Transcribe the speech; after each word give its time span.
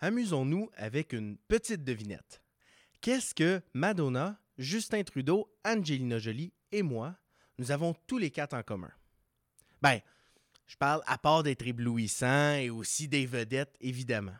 amusons-nous 0.00 0.70
avec 0.74 1.12
une 1.12 1.36
petite 1.36 1.84
devinette. 1.84 2.42
Qu'est-ce 3.00 3.34
que 3.34 3.62
Madonna, 3.74 4.40
Justin 4.58 5.02
Trudeau, 5.04 5.52
Angelina 5.64 6.18
Jolie 6.18 6.52
et 6.72 6.82
moi, 6.82 7.16
nous 7.58 7.70
avons 7.70 7.94
tous 8.06 8.18
les 8.18 8.30
quatre 8.30 8.54
en 8.54 8.62
commun? 8.62 8.90
Ben, 9.82 10.00
je 10.66 10.76
parle 10.76 11.02
à 11.06 11.18
part 11.18 11.42
d'être 11.42 11.66
éblouissant 11.66 12.54
et 12.54 12.70
aussi 12.70 13.08
des 13.08 13.26
vedettes, 13.26 13.76
évidemment. 13.80 14.36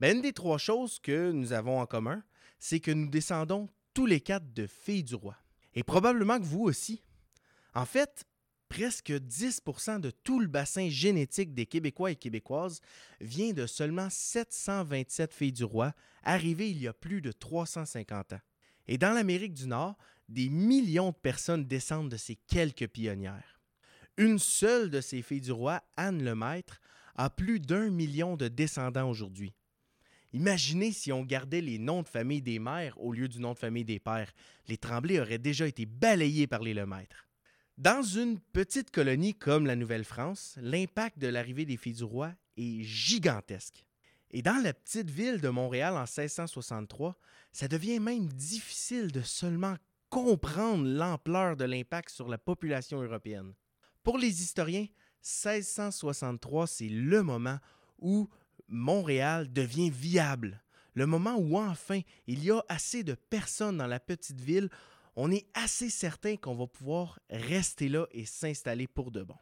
Ben, 0.00 0.16
une 0.16 0.22
des 0.22 0.32
trois 0.32 0.58
choses 0.58 0.98
que 0.98 1.30
nous 1.30 1.52
avons 1.52 1.80
en 1.80 1.86
commun, 1.86 2.22
c'est 2.58 2.80
que 2.80 2.90
nous 2.90 3.08
descendons 3.08 3.68
tous 3.92 4.06
les 4.06 4.20
quatre 4.20 4.52
de 4.52 4.66
filles 4.66 5.04
du 5.04 5.14
roi. 5.14 5.36
Et 5.74 5.82
probablement 5.82 6.38
que 6.38 6.44
vous 6.44 6.62
aussi. 6.62 7.02
En 7.74 7.84
fait, 7.84 8.24
presque 8.68 9.10
10% 9.10 10.00
de 10.00 10.10
tout 10.10 10.40
le 10.40 10.46
bassin 10.46 10.88
génétique 10.88 11.54
des 11.54 11.66
Québécois 11.66 12.10
et 12.10 12.16
Québécoises 12.16 12.80
vient 13.20 13.52
de 13.52 13.66
seulement 13.66 14.08
727 14.10 15.32
filles 15.32 15.52
du 15.52 15.64
roi, 15.64 15.94
arrivées 16.22 16.70
il 16.70 16.80
y 16.80 16.88
a 16.88 16.92
plus 16.92 17.20
de 17.20 17.32
350 17.32 18.34
ans. 18.34 18.40
Et 18.86 18.98
dans 18.98 19.12
l'Amérique 19.12 19.54
du 19.54 19.66
Nord, 19.66 19.96
des 20.28 20.48
millions 20.48 21.10
de 21.10 21.16
personnes 21.16 21.64
descendent 21.64 22.10
de 22.10 22.16
ces 22.16 22.36
quelques 22.36 22.88
pionnières. 22.88 23.60
Une 24.16 24.38
seule 24.38 24.90
de 24.90 25.00
ces 25.00 25.22
filles 25.22 25.40
du 25.40 25.52
roi, 25.52 25.82
Anne 25.96 26.22
Lemaître, 26.22 26.80
a 27.16 27.30
plus 27.30 27.60
d'un 27.60 27.90
million 27.90 28.36
de 28.36 28.48
descendants 28.48 29.08
aujourd'hui. 29.08 29.54
Imaginez 30.32 30.90
si 30.90 31.12
on 31.12 31.22
gardait 31.22 31.60
les 31.60 31.78
noms 31.78 32.02
de 32.02 32.08
famille 32.08 32.42
des 32.42 32.58
mères 32.58 33.00
au 33.00 33.12
lieu 33.12 33.28
du 33.28 33.38
nom 33.38 33.52
de 33.52 33.58
famille 33.58 33.84
des 33.84 34.00
pères. 34.00 34.32
Les 34.66 34.76
Tremblay 34.76 35.20
auraient 35.20 35.38
déjà 35.38 35.66
été 35.66 35.86
balayés 35.86 36.48
par 36.48 36.60
les 36.60 36.74
Lemaître. 36.74 37.28
Dans 37.76 38.02
une 38.02 38.38
petite 38.38 38.92
colonie 38.92 39.34
comme 39.34 39.66
la 39.66 39.74
Nouvelle-France, 39.74 40.56
l'impact 40.60 41.18
de 41.18 41.26
l'arrivée 41.26 41.64
des 41.64 41.76
filles 41.76 41.94
du 41.94 42.04
roi 42.04 42.30
est 42.56 42.84
gigantesque. 42.84 43.84
Et 44.30 44.42
dans 44.42 44.62
la 44.62 44.72
petite 44.72 45.10
ville 45.10 45.40
de 45.40 45.48
Montréal 45.48 45.94
en 45.94 46.02
1663, 46.02 47.16
ça 47.50 47.66
devient 47.66 47.98
même 47.98 48.28
difficile 48.28 49.10
de 49.10 49.22
seulement 49.22 49.74
comprendre 50.08 50.86
l'ampleur 50.86 51.56
de 51.56 51.64
l'impact 51.64 52.10
sur 52.10 52.28
la 52.28 52.38
population 52.38 53.02
européenne. 53.02 53.54
Pour 54.04 54.18
les 54.18 54.42
historiens, 54.42 54.86
1663, 55.22 56.68
c'est 56.68 56.88
le 56.88 57.24
moment 57.24 57.58
où 57.98 58.28
Montréal 58.68 59.52
devient 59.52 59.90
viable, 59.90 60.62
le 60.94 61.06
moment 61.06 61.34
où 61.36 61.58
enfin 61.58 62.02
il 62.28 62.44
y 62.44 62.52
a 62.52 62.64
assez 62.68 63.02
de 63.02 63.14
personnes 63.14 63.78
dans 63.78 63.88
la 63.88 63.98
petite 63.98 64.40
ville, 64.40 64.70
on 65.16 65.30
est 65.30 65.46
assez 65.54 65.90
certain 65.90 66.36
qu'on 66.36 66.54
va 66.54 66.66
pouvoir 66.66 67.20
rester 67.30 67.88
là 67.88 68.06
et 68.10 68.26
s'installer 68.26 68.86
pour 68.86 69.10
de 69.10 69.22
bon. 69.22 69.36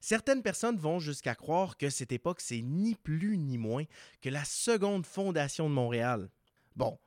Certaines 0.00 0.42
personnes 0.42 0.76
vont 0.76 1.00
jusqu'à 1.00 1.34
croire 1.34 1.76
que 1.76 1.90
cette 1.90 2.12
époque, 2.12 2.40
c'est 2.40 2.62
ni 2.62 2.94
plus 2.94 3.38
ni 3.38 3.58
moins 3.58 3.84
que 4.20 4.28
la 4.28 4.44
seconde 4.44 5.06
fondation 5.06 5.68
de 5.68 5.74
Montréal. 5.74 6.30
Bon, 6.76 6.98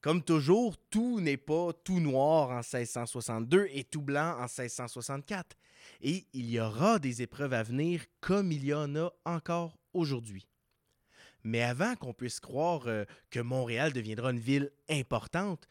comme 0.00 0.22
toujours, 0.22 0.76
tout 0.90 1.20
n'est 1.20 1.36
pas 1.36 1.72
tout 1.72 1.98
noir 1.98 2.50
en 2.50 2.58
1662 2.58 3.68
et 3.72 3.84
tout 3.84 4.02
blanc 4.02 4.36
en 4.38 4.42
1664. 4.42 5.56
Et 6.02 6.26
il 6.32 6.48
y 6.50 6.60
aura 6.60 6.98
des 6.98 7.22
épreuves 7.22 7.54
à 7.54 7.62
venir 7.62 8.04
comme 8.20 8.52
il 8.52 8.64
y 8.64 8.74
en 8.74 8.94
a 8.96 9.10
encore 9.24 9.78
aujourd'hui. 9.94 10.46
Mais 11.42 11.62
avant 11.62 11.94
qu'on 11.96 12.12
puisse 12.12 12.40
croire 12.40 12.86
euh, 12.86 13.04
que 13.30 13.40
Montréal 13.40 13.92
deviendra 13.92 14.30
une 14.30 14.38
ville 14.38 14.70
importante, 14.88 15.66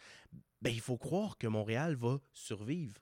ben, 0.65 0.73
il 0.73 0.81
faut 0.81 0.97
croire 0.97 1.37
que 1.37 1.45
Montréal 1.45 1.93
va 1.93 2.17
survivre. 2.33 2.95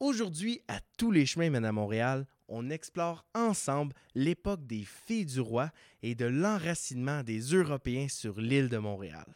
Aujourd'hui, 0.00 0.62
à 0.66 0.80
tous 0.96 1.12
les 1.12 1.26
chemins 1.26 1.48
mènent 1.48 1.64
à 1.64 1.70
Montréal, 1.70 2.26
on 2.48 2.70
explore 2.70 3.24
ensemble 3.36 3.94
l'époque 4.16 4.66
des 4.66 4.82
filles 4.82 5.26
du 5.26 5.38
roi 5.38 5.70
et 6.02 6.16
de 6.16 6.24
l'enracinement 6.24 7.22
des 7.22 7.38
Européens 7.38 8.08
sur 8.08 8.40
l'île 8.40 8.68
de 8.68 8.78
Montréal. 8.78 9.26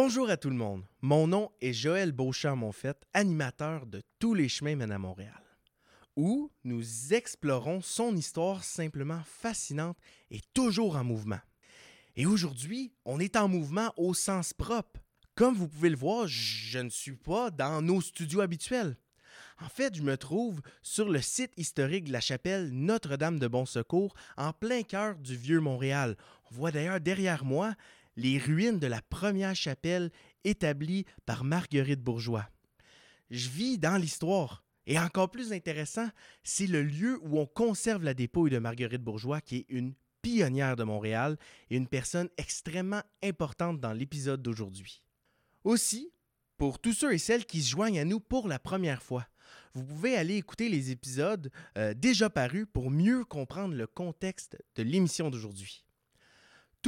Bonjour 0.00 0.30
à 0.30 0.36
tout 0.36 0.48
le 0.48 0.54
monde. 0.54 0.84
Mon 1.00 1.26
nom 1.26 1.50
est 1.60 1.72
Joël 1.72 2.12
Beauchamp-Monfette, 2.12 3.04
animateur 3.14 3.84
de 3.84 4.00
Tous 4.20 4.32
les 4.32 4.48
chemins 4.48 4.76
mènent 4.76 4.92
à 4.92 4.98
Montréal, 4.98 5.42
où 6.14 6.52
nous 6.62 7.12
explorons 7.12 7.80
son 7.80 8.14
histoire 8.14 8.62
simplement 8.62 9.20
fascinante 9.26 9.98
et 10.30 10.40
toujours 10.54 10.94
en 10.94 11.02
mouvement. 11.02 11.40
Et 12.14 12.26
aujourd'hui, 12.26 12.92
on 13.04 13.18
est 13.18 13.34
en 13.34 13.48
mouvement 13.48 13.92
au 13.96 14.14
sens 14.14 14.52
propre. 14.52 15.00
Comme 15.34 15.56
vous 15.56 15.66
pouvez 15.66 15.90
le 15.90 15.96
voir, 15.96 16.28
je 16.28 16.78
ne 16.78 16.90
suis 16.90 17.16
pas 17.16 17.50
dans 17.50 17.82
nos 17.82 18.00
studios 18.00 18.40
habituels. 18.40 18.96
En 19.60 19.68
fait, 19.68 19.96
je 19.96 20.02
me 20.02 20.16
trouve 20.16 20.60
sur 20.80 21.08
le 21.08 21.20
site 21.20 21.52
historique 21.56 22.04
de 22.04 22.12
la 22.12 22.20
chapelle 22.20 22.70
Notre-Dame 22.70 23.40
de 23.40 23.48
Bon 23.48 23.66
Secours, 23.66 24.14
en 24.36 24.52
plein 24.52 24.84
cœur 24.84 25.16
du 25.16 25.36
vieux 25.36 25.60
Montréal. 25.60 26.16
On 26.52 26.54
voit 26.54 26.70
d'ailleurs 26.70 27.00
derrière 27.00 27.44
moi 27.44 27.74
les 28.18 28.36
ruines 28.36 28.80
de 28.80 28.88
la 28.88 29.00
première 29.00 29.54
chapelle 29.54 30.10
établie 30.42 31.06
par 31.24 31.44
Marguerite 31.44 32.02
Bourgeois. 32.02 32.48
Je 33.30 33.48
vis 33.48 33.78
dans 33.78 33.96
l'histoire. 33.96 34.64
Et 34.86 34.98
encore 34.98 35.30
plus 35.30 35.52
intéressant, 35.52 36.08
c'est 36.42 36.66
le 36.66 36.82
lieu 36.82 37.20
où 37.22 37.38
on 37.38 37.46
conserve 37.46 38.02
la 38.02 38.14
dépouille 38.14 38.50
de 38.50 38.58
Marguerite 38.58 39.04
Bourgeois, 39.04 39.40
qui 39.40 39.58
est 39.58 39.66
une 39.68 39.94
pionnière 40.20 40.74
de 40.74 40.82
Montréal 40.82 41.38
et 41.70 41.76
une 41.76 41.86
personne 41.86 42.28
extrêmement 42.38 43.02
importante 43.22 43.80
dans 43.80 43.92
l'épisode 43.92 44.42
d'aujourd'hui. 44.42 45.00
Aussi, 45.62 46.10
pour 46.56 46.80
tous 46.80 46.94
ceux 46.94 47.12
et 47.12 47.18
celles 47.18 47.46
qui 47.46 47.62
se 47.62 47.70
joignent 47.70 48.00
à 48.00 48.04
nous 48.04 48.18
pour 48.18 48.48
la 48.48 48.58
première 48.58 49.02
fois, 49.02 49.28
vous 49.74 49.84
pouvez 49.84 50.16
aller 50.16 50.34
écouter 50.34 50.68
les 50.68 50.90
épisodes 50.90 51.52
euh, 51.76 51.94
déjà 51.94 52.30
parus 52.30 52.66
pour 52.72 52.90
mieux 52.90 53.24
comprendre 53.24 53.76
le 53.76 53.86
contexte 53.86 54.58
de 54.74 54.82
l'émission 54.82 55.30
d'aujourd'hui. 55.30 55.84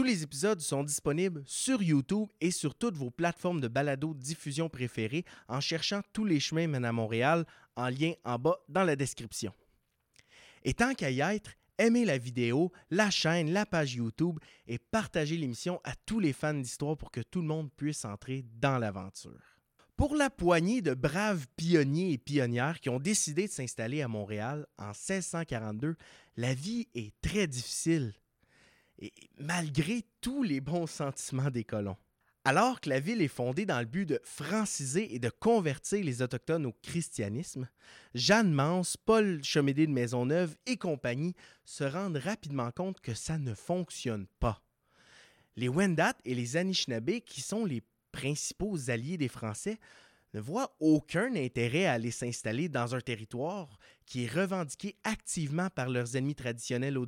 Tous 0.00 0.04
les 0.04 0.22
épisodes 0.22 0.62
sont 0.62 0.82
disponibles 0.82 1.42
sur 1.44 1.82
YouTube 1.82 2.30
et 2.40 2.50
sur 2.50 2.74
toutes 2.74 2.96
vos 2.96 3.10
plateformes 3.10 3.60
de 3.60 3.68
balado 3.68 4.14
diffusion 4.14 4.70
préférées 4.70 5.26
en 5.46 5.60
cherchant 5.60 6.00
Tous 6.14 6.24
les 6.24 6.40
chemins 6.40 6.68
mènent 6.68 6.86
à 6.86 6.92
Montréal 6.92 7.44
en 7.76 7.90
lien 7.90 8.14
en 8.24 8.38
bas 8.38 8.56
dans 8.70 8.82
la 8.82 8.96
description. 8.96 9.52
Et 10.64 10.72
tant 10.72 10.94
qu'à 10.94 11.10
y 11.10 11.20
être, 11.20 11.50
aimez 11.76 12.06
la 12.06 12.16
vidéo, 12.16 12.72
la 12.88 13.10
chaîne, 13.10 13.52
la 13.52 13.66
page 13.66 13.96
YouTube 13.96 14.38
et 14.66 14.78
partagez 14.78 15.36
l'émission 15.36 15.82
à 15.84 15.94
tous 16.06 16.18
les 16.18 16.32
fans 16.32 16.54
d'histoire 16.54 16.96
pour 16.96 17.10
que 17.10 17.20
tout 17.20 17.42
le 17.42 17.48
monde 17.48 17.70
puisse 17.76 18.06
entrer 18.06 18.46
dans 18.54 18.78
l'aventure. 18.78 19.58
Pour 19.98 20.16
la 20.16 20.30
poignée 20.30 20.80
de 20.80 20.94
braves 20.94 21.46
pionniers 21.58 22.12
et 22.12 22.18
pionnières 22.18 22.80
qui 22.80 22.88
ont 22.88 23.00
décidé 23.00 23.48
de 23.48 23.52
s'installer 23.52 24.00
à 24.00 24.08
Montréal 24.08 24.66
en 24.78 24.92
1642, 24.92 25.94
la 26.38 26.54
vie 26.54 26.88
est 26.94 27.12
très 27.20 27.46
difficile 27.46 28.14
et 29.00 29.12
malgré 29.38 30.04
tous 30.20 30.42
les 30.42 30.60
bons 30.60 30.86
sentiments 30.86 31.50
des 31.50 31.64
colons. 31.64 31.96
Alors 32.44 32.80
que 32.80 32.88
la 32.88 33.00
ville 33.00 33.20
est 33.20 33.28
fondée 33.28 33.66
dans 33.66 33.80
le 33.80 33.86
but 33.86 34.06
de 34.06 34.20
franciser 34.24 35.14
et 35.14 35.18
de 35.18 35.28
convertir 35.28 36.02
les 36.02 36.22
Autochtones 36.22 36.64
au 36.64 36.72
christianisme, 36.82 37.68
Jeanne 38.14 38.52
Mance, 38.52 38.96
Paul 38.96 39.44
Chemédé 39.44 39.86
de 39.86 39.92
Maisonneuve 39.92 40.56
et 40.64 40.78
compagnie 40.78 41.34
se 41.64 41.84
rendent 41.84 42.16
rapidement 42.16 42.70
compte 42.70 43.00
que 43.00 43.12
ça 43.12 43.36
ne 43.36 43.54
fonctionne 43.54 44.26
pas. 44.38 44.62
Les 45.56 45.68
Wendat 45.68 46.14
et 46.24 46.34
les 46.34 46.56
Anishinaabe, 46.56 47.20
qui 47.20 47.42
sont 47.42 47.66
les 47.66 47.82
principaux 48.10 48.88
alliés 48.88 49.18
des 49.18 49.28
Français, 49.28 49.78
ne 50.32 50.40
voient 50.40 50.74
aucun 50.80 51.34
intérêt 51.34 51.86
à 51.86 51.92
aller 51.92 52.10
s'installer 52.10 52.70
dans 52.70 52.94
un 52.94 53.00
territoire 53.00 53.78
qui 54.06 54.24
est 54.24 54.32
revendiqué 54.32 54.96
activement 55.04 55.68
par 55.68 55.90
leurs 55.90 56.16
ennemis 56.16 56.36
traditionnels 56.36 56.96
au. 56.96 57.04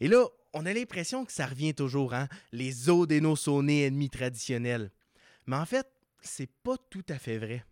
Et 0.00 0.08
là, 0.08 0.26
on 0.52 0.66
a 0.66 0.72
l'impression 0.72 1.24
que 1.24 1.32
ça 1.32 1.46
revient 1.46 1.74
toujours, 1.74 2.14
hein? 2.14 2.28
Les 2.52 2.88
Odénosonés 2.88 3.86
ennemis 3.86 4.10
traditionnels. 4.10 4.90
Mais 5.46 5.56
en 5.56 5.66
fait, 5.66 5.88
c'est 6.22 6.50
pas 6.62 6.76
tout 6.90 7.04
à 7.08 7.18
fait 7.18 7.38
vrai. 7.38 7.64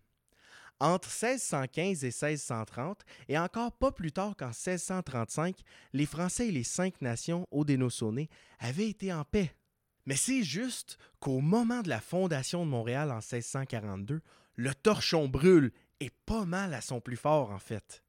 Entre 0.79 1.07
1615 1.07 2.03
et 2.03 2.07
1630, 2.07 3.01
et 3.29 3.37
encore 3.37 3.71
pas 3.71 3.91
plus 3.91 4.11
tard 4.11 4.35
qu'en 4.35 4.47
1635, 4.47 5.57
les 5.93 6.05
Français 6.05 6.49
et 6.49 6.51
les 6.51 6.63
cinq 6.63 7.01
nations 7.01 7.47
Odénosonés 7.51 8.29
avaient 8.59 8.89
été 8.89 9.13
en 9.13 9.23
paix. 9.23 9.55
Mais 10.05 10.17
c'est 10.17 10.43
juste 10.43 10.97
qu'au 11.19 11.39
moment 11.39 11.81
de 11.81 11.89
la 11.89 12.01
fondation 12.01 12.65
de 12.65 12.69
Montréal 12.69 13.11
en 13.11 13.19
1642, 13.19 14.21
le 14.55 14.75
torchon 14.75 15.29
brûle 15.29 15.71
et 15.99 16.09
pas 16.25 16.45
mal 16.45 16.73
à 16.73 16.81
son 16.81 16.99
plus 16.99 17.15
fort 17.15 17.51
en 17.51 17.59
fait. 17.59 18.02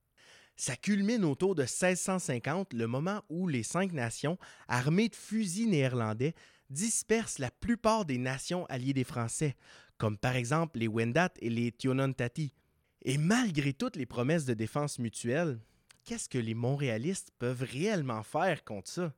Ça 0.57 0.77
culmine 0.77 1.25
autour 1.25 1.55
de 1.55 1.63
1650, 1.63 2.73
le 2.75 2.87
moment 2.87 3.23
où 3.29 3.49
les 3.49 3.65
cinq 3.65 3.93
nations, 3.93 4.39
armées 4.69 5.09
de 5.09 5.17
fusils 5.17 5.69
néerlandais, 5.69 6.35
dispersent 6.71 7.39
la 7.39 7.51
plupart 7.51 8.05
des 8.05 8.19
nations 8.19 8.65
alliées 8.67 8.93
des 8.93 9.05
Français, 9.05 9.57
comme 9.99 10.17
par 10.17 10.37
exemple 10.37 10.79
les 10.79 10.89
Wendat 10.89 11.31
et 11.41 11.51
les 11.51 11.73
Tionontati. 11.73 12.53
Et 13.03 13.19
malgré 13.19 13.73
toutes 13.73 13.97
les 13.97 14.07
promesses 14.07 14.45
de 14.45 14.55
défense 14.55 14.99
mutuelle, 14.99 15.59
qu'est-ce 16.05 16.29
que 16.29 16.39
les 16.39 16.55
Montréalistes 16.55 17.33
peuvent 17.39 17.63
réellement 17.63 18.23
faire 18.23 18.65
contre 18.65 18.89
ça? 18.89 19.13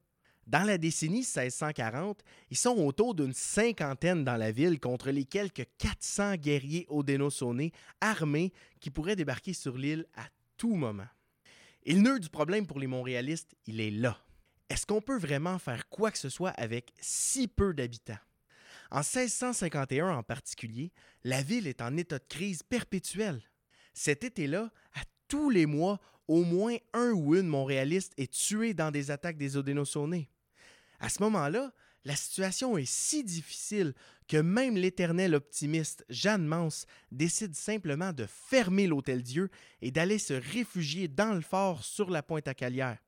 Dans 0.46 0.62
la 0.62 0.78
décennie 0.78 1.18
1640, 1.18 2.22
ils 2.50 2.56
sont 2.56 2.76
autour 2.76 3.14
d'une 3.16 3.32
cinquantaine 3.32 4.24
dans 4.24 4.36
la 4.36 4.52
ville 4.52 4.78
contre 4.78 5.10
les 5.10 5.24
quelques 5.24 5.66
400 5.78 6.36
guerriers 6.36 6.86
odénosonés 6.88 7.72
armés 8.00 8.52
qui 8.78 8.90
pourraient 8.90 9.16
débarquer 9.16 9.54
sur 9.54 9.76
l'île 9.76 10.06
à 10.14 10.24
tout 10.56 10.76
moment. 10.76 11.06
Le 11.86 12.00
nœud 12.00 12.18
du 12.18 12.28
problème 12.28 12.66
pour 12.66 12.80
les 12.80 12.88
Montréalistes, 12.88 13.54
il 13.66 13.80
est 13.80 13.92
là. 13.92 14.18
Est-ce 14.68 14.86
qu'on 14.86 15.00
peut 15.00 15.18
vraiment 15.18 15.60
faire 15.60 15.88
quoi 15.88 16.10
que 16.10 16.18
ce 16.18 16.28
soit 16.28 16.50
avec 16.50 16.92
si 17.00 17.46
peu 17.46 17.72
d'habitants? 17.72 18.18
En 18.90 18.98
1651 18.98 20.08
en 20.08 20.22
particulier, 20.24 20.92
la 21.22 21.42
ville 21.42 21.68
est 21.68 21.80
en 21.80 21.96
état 21.96 22.18
de 22.18 22.24
crise 22.28 22.64
perpétuelle. 22.64 23.40
Cet 23.94 24.24
été-là, 24.24 24.72
à 24.94 25.02
tous 25.28 25.48
les 25.48 25.66
mois, 25.66 26.00
au 26.26 26.42
moins 26.42 26.76
un 26.92 27.12
ou 27.12 27.36
une 27.36 27.46
Montréaliste 27.46 28.14
est 28.16 28.32
tué 28.32 28.74
dans 28.74 28.90
des 28.90 29.12
attaques 29.12 29.38
des 29.38 29.56
Odénosonés. 29.56 30.28
À 30.98 31.08
ce 31.08 31.22
moment-là, 31.22 31.72
la 32.06 32.14
situation 32.14 32.78
est 32.78 32.88
si 32.88 33.24
difficile 33.24 33.92
que 34.28 34.36
même 34.36 34.76
l'éternel 34.76 35.34
optimiste 35.34 36.04
Jeanne 36.08 36.46
Mance 36.46 36.86
décide 37.10 37.56
simplement 37.56 38.12
de 38.12 38.26
fermer 38.26 38.86
l'Hôtel 38.86 39.24
Dieu 39.24 39.50
et 39.82 39.90
d'aller 39.90 40.20
se 40.20 40.34
réfugier 40.34 41.08
dans 41.08 41.34
le 41.34 41.40
fort 41.40 41.82
sur 41.82 42.08
la 42.08 42.22
pointe 42.22 42.46
à 42.46 42.54
Calière. 42.54 42.98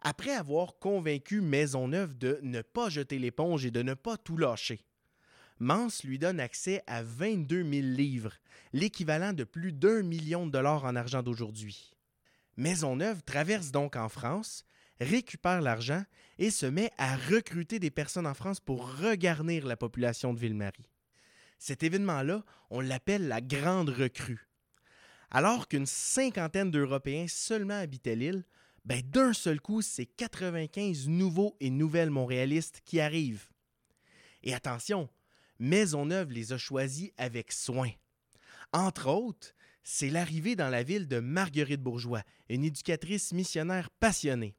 Après 0.00 0.34
avoir 0.34 0.78
convaincu 0.78 1.42
Maisonneuve 1.42 2.16
de 2.16 2.38
ne 2.40 2.62
pas 2.62 2.88
jeter 2.88 3.18
l'éponge 3.18 3.66
et 3.66 3.70
de 3.70 3.82
ne 3.82 3.92
pas 3.92 4.16
tout 4.16 4.38
lâcher, 4.38 4.86
Mance 5.58 6.02
lui 6.02 6.18
donne 6.18 6.40
accès 6.40 6.82
à 6.86 7.02
22 7.02 7.62
000 7.62 7.88
livres, 7.88 8.32
l'équivalent 8.72 9.34
de 9.34 9.44
plus 9.44 9.72
d'un 9.74 10.02
million 10.02 10.46
de 10.46 10.52
dollars 10.52 10.86
en 10.86 10.96
argent 10.96 11.22
d'aujourd'hui. 11.22 11.92
Maisonneuve 12.56 13.22
traverse 13.22 13.70
donc 13.70 13.96
en 13.96 14.08
France, 14.08 14.64
récupère 15.00 15.60
l'argent 15.60 16.04
et 16.38 16.50
se 16.50 16.66
met 16.66 16.90
à 16.98 17.16
recruter 17.16 17.78
des 17.78 17.90
personnes 17.90 18.26
en 18.26 18.34
France 18.34 18.60
pour 18.60 18.98
regarnir 18.98 19.66
la 19.66 19.76
population 19.76 20.32
de 20.32 20.38
Ville-Marie. 20.38 20.88
Cet 21.58 21.82
événement-là, 21.82 22.44
on 22.70 22.80
l'appelle 22.80 23.28
la 23.28 23.40
Grande 23.40 23.90
Recrue. 23.90 24.48
Alors 25.30 25.68
qu'une 25.68 25.86
cinquantaine 25.86 26.70
d'Européens 26.70 27.26
seulement 27.28 27.78
habitaient 27.78 28.16
l'île, 28.16 28.44
ben 28.84 29.02
d'un 29.02 29.32
seul 29.32 29.60
coup, 29.60 29.82
c'est 29.82 30.06
95 30.06 31.08
nouveaux 31.08 31.56
et 31.60 31.70
nouvelles 31.70 32.10
Montréalistes 32.10 32.80
qui 32.84 32.98
arrivent. 33.00 33.48
Et 34.42 34.54
attention, 34.54 35.08
Maisonneuve 35.58 36.32
les 36.32 36.54
a 36.54 36.58
choisis 36.58 37.10
avec 37.18 37.52
soin. 37.52 37.90
Entre 38.72 39.08
autres, 39.08 39.54
c'est 39.82 40.08
l'arrivée 40.08 40.56
dans 40.56 40.70
la 40.70 40.82
ville 40.82 41.06
de 41.06 41.20
Marguerite 41.20 41.82
Bourgeois, 41.82 42.22
une 42.48 42.64
éducatrice 42.64 43.32
missionnaire 43.32 43.90
passionnée. 43.90 44.56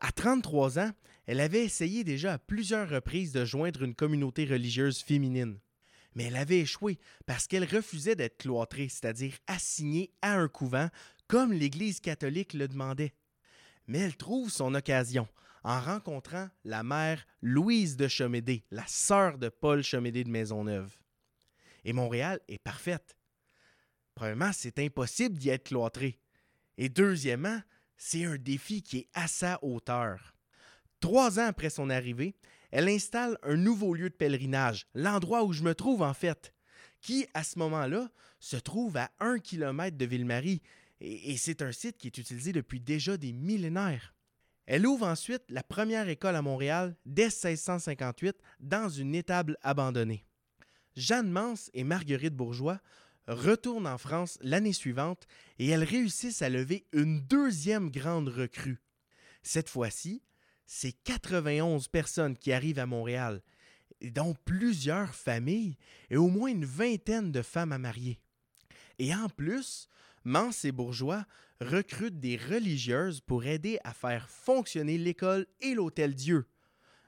À 0.00 0.12
33 0.12 0.78
ans, 0.78 0.90
elle 1.26 1.40
avait 1.40 1.64
essayé 1.64 2.04
déjà 2.04 2.34
à 2.34 2.38
plusieurs 2.38 2.88
reprises 2.88 3.32
de 3.32 3.44
joindre 3.44 3.82
une 3.82 3.94
communauté 3.94 4.44
religieuse 4.44 5.00
féminine. 5.00 5.58
Mais 6.14 6.24
elle 6.24 6.36
avait 6.36 6.60
échoué 6.60 6.98
parce 7.26 7.46
qu'elle 7.46 7.64
refusait 7.64 8.16
d'être 8.16 8.38
cloîtrée, 8.38 8.88
c'est-à-dire 8.88 9.34
assignée 9.46 10.12
à 10.22 10.34
un 10.34 10.48
couvent, 10.48 10.88
comme 11.28 11.52
l'Église 11.52 12.00
catholique 12.00 12.54
le 12.54 12.68
demandait. 12.68 13.14
Mais 13.86 13.98
elle 13.98 14.16
trouve 14.16 14.50
son 14.50 14.74
occasion 14.74 15.28
en 15.62 15.80
rencontrant 15.80 16.48
la 16.64 16.82
mère 16.82 17.26
Louise 17.42 17.96
de 17.96 18.08
Chemédé, 18.08 18.64
la 18.70 18.86
sœur 18.86 19.36
de 19.36 19.48
Paul 19.48 19.82
Chemédé 19.82 20.24
de 20.24 20.30
Maisonneuve. 20.30 20.96
Et 21.84 21.92
Montréal 21.92 22.40
est 22.48 22.58
parfaite. 22.58 23.16
Premièrement, 24.14 24.52
c'est 24.52 24.78
impossible 24.78 25.36
d'y 25.36 25.50
être 25.50 25.64
cloîtré. 25.64 26.18
Et 26.78 26.88
deuxièmement, 26.88 27.60
c'est 27.96 28.24
un 28.24 28.36
défi 28.36 28.82
qui 28.82 28.98
est 28.98 29.08
à 29.14 29.28
sa 29.28 29.58
hauteur. 29.62 30.34
Trois 31.00 31.38
ans 31.38 31.46
après 31.46 31.70
son 31.70 31.90
arrivée, 31.90 32.34
elle 32.70 32.88
installe 32.88 33.38
un 33.42 33.56
nouveau 33.56 33.94
lieu 33.94 34.10
de 34.10 34.14
pèlerinage, 34.14 34.86
l'endroit 34.94 35.44
où 35.44 35.52
je 35.52 35.62
me 35.62 35.74
trouve 35.74 36.02
en 36.02 36.14
fait, 36.14 36.52
qui, 37.00 37.26
à 37.34 37.44
ce 37.44 37.58
moment-là, 37.58 38.10
se 38.40 38.56
trouve 38.56 38.96
à 38.96 39.10
un 39.20 39.38
kilomètre 39.38 39.96
de 39.96 40.04
Ville-Marie, 40.04 40.62
et, 41.00 41.32
et 41.32 41.36
c'est 41.36 41.62
un 41.62 41.72
site 41.72 41.98
qui 41.98 42.08
est 42.08 42.18
utilisé 42.18 42.52
depuis 42.52 42.80
déjà 42.80 43.16
des 43.16 43.32
millénaires. 43.32 44.14
Elle 44.66 44.86
ouvre 44.86 45.06
ensuite 45.06 45.44
la 45.48 45.62
première 45.62 46.08
école 46.08 46.34
à 46.34 46.42
Montréal 46.42 46.96
dès 47.06 47.26
1658 47.26 48.36
dans 48.58 48.88
une 48.88 49.14
étable 49.14 49.56
abandonnée. 49.62 50.26
Jeanne 50.96 51.30
Mance 51.30 51.70
et 51.74 51.84
Marguerite 51.84 52.34
Bourgeois 52.34 52.80
retournent 53.26 53.86
en 53.86 53.98
France 53.98 54.38
l'année 54.42 54.72
suivante 54.72 55.26
et 55.58 55.68
elles 55.68 55.84
réussissent 55.84 56.42
à 56.42 56.48
lever 56.48 56.86
une 56.92 57.20
deuxième 57.20 57.90
grande 57.90 58.28
recrue. 58.28 58.80
Cette 59.42 59.68
fois-ci, 59.68 60.22
c'est 60.66 60.92
91 61.04 61.88
personnes 61.88 62.36
qui 62.36 62.52
arrivent 62.52 62.78
à 62.78 62.86
Montréal, 62.86 63.42
dont 64.02 64.34
plusieurs 64.44 65.14
familles 65.14 65.76
et 66.10 66.16
au 66.16 66.28
moins 66.28 66.50
une 66.50 66.64
vingtaine 66.64 67.32
de 67.32 67.42
femmes 67.42 67.72
à 67.72 67.78
marier. 67.78 68.18
Et 68.98 69.14
en 69.14 69.28
plus, 69.28 69.88
Mance 70.24 70.64
et 70.64 70.72
Bourgeois 70.72 71.24
recrutent 71.60 72.20
des 72.20 72.36
religieuses 72.36 73.20
pour 73.20 73.44
aider 73.46 73.78
à 73.84 73.92
faire 73.92 74.28
fonctionner 74.28 74.98
l'école 74.98 75.46
et 75.60 75.74
l'Hôtel 75.74 76.14
Dieu, 76.14 76.46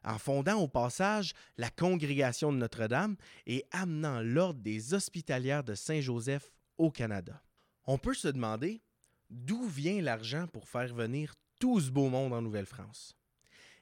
en 0.08 0.18
fondant 0.18 0.58
au 0.60 0.68
passage 0.68 1.34
la 1.58 1.70
congrégation 1.70 2.50
de 2.50 2.56
Notre-Dame 2.56 3.16
et 3.46 3.66
amenant 3.70 4.22
l'ordre 4.22 4.60
des 4.60 4.94
hospitalières 4.94 5.62
de 5.62 5.74
Saint-Joseph 5.74 6.50
au 6.78 6.90
Canada. 6.90 7.42
On 7.84 7.98
peut 7.98 8.14
se 8.14 8.28
demander 8.28 8.80
d'où 9.28 9.66
vient 9.66 10.00
l'argent 10.00 10.46
pour 10.46 10.66
faire 10.66 10.94
venir 10.94 11.34
tout 11.60 11.78
ce 11.80 11.90
beau 11.90 12.08
monde 12.08 12.32
en 12.32 12.40
Nouvelle-France. 12.40 13.14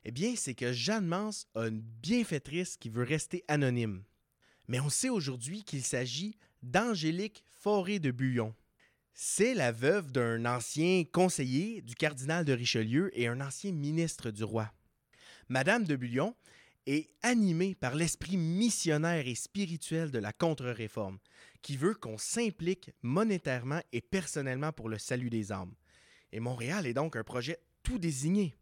Eh 0.04 0.10
bien, 0.10 0.34
c'est 0.36 0.54
que 0.54 0.72
Jeanne 0.72 1.06
Mance 1.06 1.46
a 1.54 1.68
une 1.68 1.80
bienfaitrice 1.80 2.76
qui 2.76 2.88
veut 2.88 3.04
rester 3.04 3.44
anonyme. 3.46 4.02
Mais 4.66 4.80
on 4.80 4.88
sait 4.88 5.10
aujourd'hui 5.10 5.62
qu'il 5.62 5.84
s'agit 5.84 6.36
d'Angélique 6.62 7.44
Forêt 7.52 8.00
de 8.00 8.10
Buyon, 8.10 8.52
c'est 9.14 9.54
la 9.54 9.72
veuve 9.72 10.10
d'un 10.10 10.44
ancien 10.44 11.04
conseiller 11.10 11.82
du 11.82 11.94
cardinal 11.94 12.44
de 12.44 12.52
Richelieu 12.52 13.10
et 13.18 13.28
un 13.28 13.40
ancien 13.40 13.72
ministre 13.72 14.30
du 14.30 14.44
roi. 14.44 14.72
Madame 15.48 15.84
de 15.84 15.94
Bullion 15.94 16.34
est 16.86 17.08
animée 17.22 17.74
par 17.74 17.94
l'esprit 17.94 18.36
missionnaire 18.36 19.26
et 19.26 19.34
spirituel 19.34 20.10
de 20.10 20.18
la 20.18 20.32
contre-réforme, 20.32 21.18
qui 21.62 21.76
veut 21.76 21.94
qu'on 21.94 22.18
s'implique 22.18 22.90
monétairement 23.02 23.80
et 23.92 24.00
personnellement 24.00 24.72
pour 24.72 24.88
le 24.88 24.98
salut 24.98 25.30
des 25.30 25.52
âmes. 25.52 25.74
Et 26.32 26.40
Montréal 26.40 26.86
est 26.86 26.94
donc 26.94 27.16
un 27.16 27.24
projet 27.24 27.58
tout 27.82 27.98
désigné. 27.98 28.56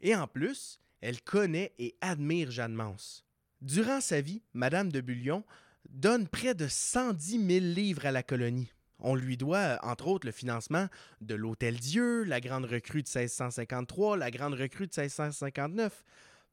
Et 0.00 0.14
en 0.14 0.26
plus, 0.26 0.80
elle 1.00 1.22
connaît 1.22 1.72
et 1.78 1.96
admire 2.00 2.50
Jeanne 2.50 2.74
Mance. 2.74 3.24
Durant 3.60 4.00
sa 4.00 4.20
vie, 4.20 4.42
Madame 4.52 4.92
de 4.92 5.00
Bullion 5.00 5.44
donne 5.88 6.28
près 6.28 6.54
de 6.54 6.68
110 6.68 7.46
000 7.46 7.64
livres 7.74 8.06
à 8.06 8.12
la 8.12 8.22
colonie. 8.22 8.70
On 9.00 9.14
lui 9.14 9.36
doit, 9.36 9.78
entre 9.82 10.08
autres, 10.08 10.26
le 10.26 10.32
financement 10.32 10.88
de 11.20 11.34
l'Hôtel 11.34 11.76
Dieu, 11.78 12.24
la 12.24 12.40
Grande 12.40 12.64
Recrue 12.64 13.02
de 13.02 13.08
1653, 13.08 14.16
la 14.16 14.30
Grande 14.30 14.54
Recrue 14.54 14.86
de 14.86 15.00
1659, 15.00 16.04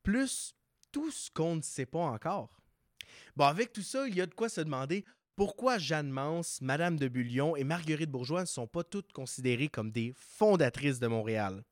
plus 0.04 0.56
tout 0.92 1.12
ce 1.12 1.32
qu'on 1.32 1.56
ne 1.56 1.62
sait 1.62 1.86
pas 1.86 2.00
encore. 2.00 2.62
Bon, 3.36 3.46
avec 3.46 3.74
tout 3.74 3.82
ça, 3.82 4.08
il 4.08 4.16
y 4.16 4.22
a 4.22 4.26
de 4.26 4.34
quoi 4.34 4.50
se 4.50 4.62
demander 4.62 5.06
pourquoi 5.36 5.78
Jeanne 5.78 6.10
Mance, 6.10 6.62
Madame 6.62 6.98
de 6.98 7.10
Bullion 7.10 7.56
et 7.58 7.66
Marguerite 7.66 8.10
Bourgeois 8.10 8.42
ne 8.42 8.46
sont 8.46 8.68
pas 8.68 8.84
toutes 8.84 9.12
considérées 9.12 9.68
comme 9.68 9.92
des 9.92 10.14
fondatrices 10.16 11.00
de 11.00 11.08
Montréal. 11.08 11.64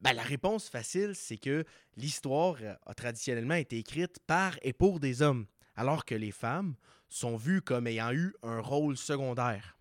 Ben, 0.00 0.12
la 0.12 0.22
réponse 0.22 0.68
facile, 0.68 1.12
c'est 1.14 1.38
que 1.38 1.64
l'histoire 1.96 2.56
a 2.84 2.94
traditionnellement 2.94 3.54
été 3.54 3.78
écrite 3.78 4.18
par 4.26 4.58
et 4.62 4.72
pour 4.72 4.98
des 4.98 5.22
hommes, 5.22 5.46
alors 5.76 6.04
que 6.04 6.14
les 6.14 6.32
femmes 6.32 6.74
sont 7.08 7.36
vues 7.36 7.62
comme 7.62 7.86
ayant 7.86 8.12
eu 8.12 8.34
un 8.42 8.60
rôle 8.60 8.96
secondaire. 8.96 9.78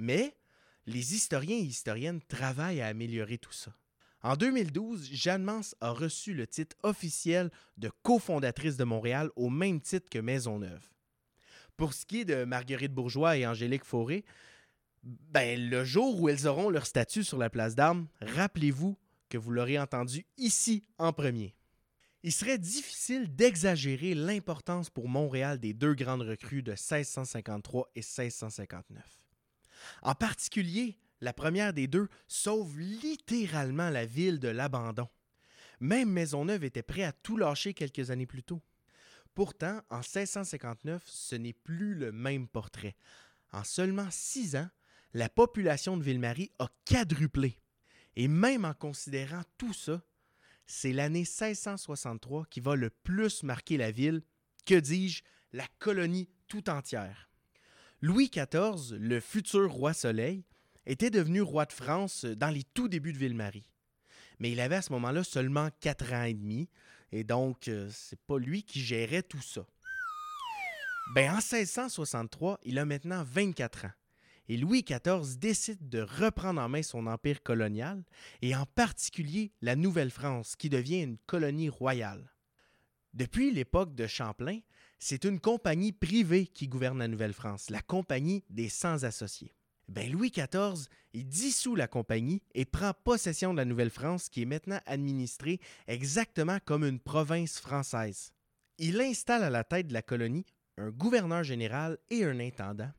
Mais 0.00 0.34
les 0.86 1.14
historiens 1.14 1.58
et 1.58 1.60
historiennes 1.60 2.22
travaillent 2.26 2.80
à 2.80 2.86
améliorer 2.86 3.36
tout 3.36 3.52
ça. 3.52 3.72
En 4.22 4.34
2012, 4.34 5.10
Jeanne 5.12 5.42
Mance 5.42 5.76
a 5.80 5.90
reçu 5.90 6.32
le 6.32 6.46
titre 6.46 6.74
officiel 6.82 7.50
de 7.76 7.90
cofondatrice 8.02 8.78
de 8.78 8.84
Montréal 8.84 9.30
au 9.36 9.50
même 9.50 9.80
titre 9.80 10.08
que 10.10 10.18
Maisonneuve. 10.18 10.88
Pour 11.76 11.92
ce 11.92 12.06
qui 12.06 12.20
est 12.20 12.24
de 12.24 12.44
Marguerite 12.44 12.92
Bourgeois 12.92 13.36
et 13.36 13.46
Angélique 13.46 13.84
Fauré, 13.84 14.24
ben, 15.02 15.68
le 15.68 15.84
jour 15.84 16.18
où 16.18 16.28
elles 16.30 16.46
auront 16.46 16.70
leur 16.70 16.86
statut 16.86 17.24
sur 17.24 17.38
la 17.38 17.50
place 17.50 17.74
d'armes, 17.74 18.08
rappelez-vous 18.22 18.96
que 19.28 19.36
vous 19.38 19.50
l'aurez 19.50 19.78
entendu 19.78 20.24
ici 20.38 20.84
en 20.98 21.12
premier. 21.12 21.54
Il 22.22 22.32
serait 22.32 22.58
difficile 22.58 23.34
d'exagérer 23.34 24.14
l'importance 24.14 24.88
pour 24.88 25.08
Montréal 25.08 25.58
des 25.58 25.74
deux 25.74 25.94
grandes 25.94 26.22
recrues 26.22 26.62
de 26.62 26.72
1653 26.72 27.90
et 27.94 28.00
1659. 28.00 29.19
En 30.02 30.14
particulier, 30.14 30.98
la 31.20 31.32
première 31.32 31.72
des 31.72 31.86
deux 31.86 32.08
sauve 32.28 32.78
littéralement 32.78 33.90
la 33.90 34.06
ville 34.06 34.38
de 34.38 34.48
l'abandon. 34.48 35.08
Même 35.80 36.10
Maisonneuve 36.10 36.64
était 36.64 36.82
prêt 36.82 37.04
à 37.04 37.12
tout 37.12 37.36
lâcher 37.36 37.74
quelques 37.74 38.10
années 38.10 38.26
plus 38.26 38.42
tôt. 38.42 38.60
Pourtant, 39.34 39.80
en 39.90 39.98
1659, 39.98 41.02
ce 41.06 41.36
n'est 41.36 41.52
plus 41.52 41.94
le 41.94 42.12
même 42.12 42.48
portrait. 42.48 42.96
En 43.52 43.64
seulement 43.64 44.08
six 44.10 44.56
ans, 44.56 44.68
la 45.14 45.28
population 45.28 45.96
de 45.96 46.02
Ville-Marie 46.02 46.52
a 46.58 46.68
quadruplé. 46.84 47.58
Et 48.16 48.28
même 48.28 48.64
en 48.64 48.74
considérant 48.74 49.42
tout 49.56 49.72
ça, 49.72 50.02
c'est 50.66 50.92
l'année 50.92 51.20
1663 51.20 52.46
qui 52.46 52.60
va 52.60 52.76
le 52.76 52.90
plus 52.90 53.42
marquer 53.42 53.76
la 53.76 53.90
ville, 53.90 54.22
que 54.66 54.74
dis-je, 54.74 55.22
la 55.52 55.66
colonie 55.78 56.28
tout 56.46 56.68
entière. 56.68 57.29
Louis 58.02 58.30
XIV, 58.30 58.96
le 58.98 59.20
futur 59.20 59.70
roi 59.70 59.92
Soleil, 59.92 60.44
était 60.86 61.10
devenu 61.10 61.42
roi 61.42 61.66
de 61.66 61.72
France 61.72 62.24
dans 62.24 62.50
les 62.50 62.64
tout 62.64 62.88
débuts 62.88 63.12
de 63.12 63.18
Ville-Marie. 63.18 63.70
Mais 64.38 64.50
il 64.50 64.60
avait 64.60 64.76
à 64.76 64.82
ce 64.82 64.92
moment-là 64.92 65.22
seulement 65.22 65.68
quatre 65.80 66.12
ans 66.12 66.24
et 66.24 66.34
demi, 66.34 66.68
et 67.12 67.24
donc 67.24 67.68
euh, 67.68 67.88
c'est 67.92 68.20
pas 68.20 68.38
lui 68.38 68.62
qui 68.62 68.80
gérait 68.80 69.22
tout 69.22 69.42
ça. 69.42 69.66
Ben, 71.14 71.30
en 71.30 71.36
1663, 71.36 72.60
il 72.64 72.78
a 72.78 72.84
maintenant 72.84 73.24
24 73.24 73.86
ans 73.86 73.92
et 74.50 74.56
Louis 74.56 74.82
XIV 74.82 75.38
décide 75.38 75.88
de 75.88 76.00
reprendre 76.00 76.60
en 76.60 76.68
main 76.68 76.82
son 76.82 77.06
empire 77.06 77.40
colonial, 77.40 78.02
et 78.42 78.56
en 78.56 78.66
particulier 78.66 79.52
la 79.62 79.76
Nouvelle-France, 79.76 80.56
qui 80.56 80.68
devient 80.68 81.02
une 81.02 81.18
colonie 81.18 81.68
royale. 81.68 82.32
Depuis 83.14 83.52
l'époque 83.52 83.94
de 83.94 84.08
Champlain, 84.08 84.58
c'est 85.00 85.24
une 85.24 85.40
compagnie 85.40 85.92
privée 85.92 86.46
qui 86.46 86.68
gouverne 86.68 86.98
la 86.98 87.08
Nouvelle-France, 87.08 87.70
la 87.70 87.80
Compagnie 87.80 88.44
des 88.50 88.68
Sans-Associés. 88.68 89.54
Ben 89.88 90.12
Louis 90.12 90.30
XIV, 90.30 90.86
il 91.14 91.26
dissout 91.26 91.74
la 91.74 91.88
compagnie 91.88 92.42
et 92.54 92.66
prend 92.66 92.92
possession 92.92 93.52
de 93.52 93.56
la 93.56 93.64
Nouvelle-France 93.64 94.28
qui 94.28 94.42
est 94.42 94.46
maintenant 94.46 94.78
administrée 94.84 95.58
exactement 95.88 96.58
comme 96.64 96.84
une 96.84 97.00
province 97.00 97.58
française. 97.58 98.32
Il 98.78 99.00
installe 99.00 99.42
à 99.42 99.50
la 99.50 99.64
tête 99.64 99.88
de 99.88 99.94
la 99.94 100.02
colonie 100.02 100.46
un 100.76 100.90
gouverneur 100.90 101.44
général 101.44 101.98
et 102.10 102.24
un 102.24 102.38
intendant, 102.38 102.92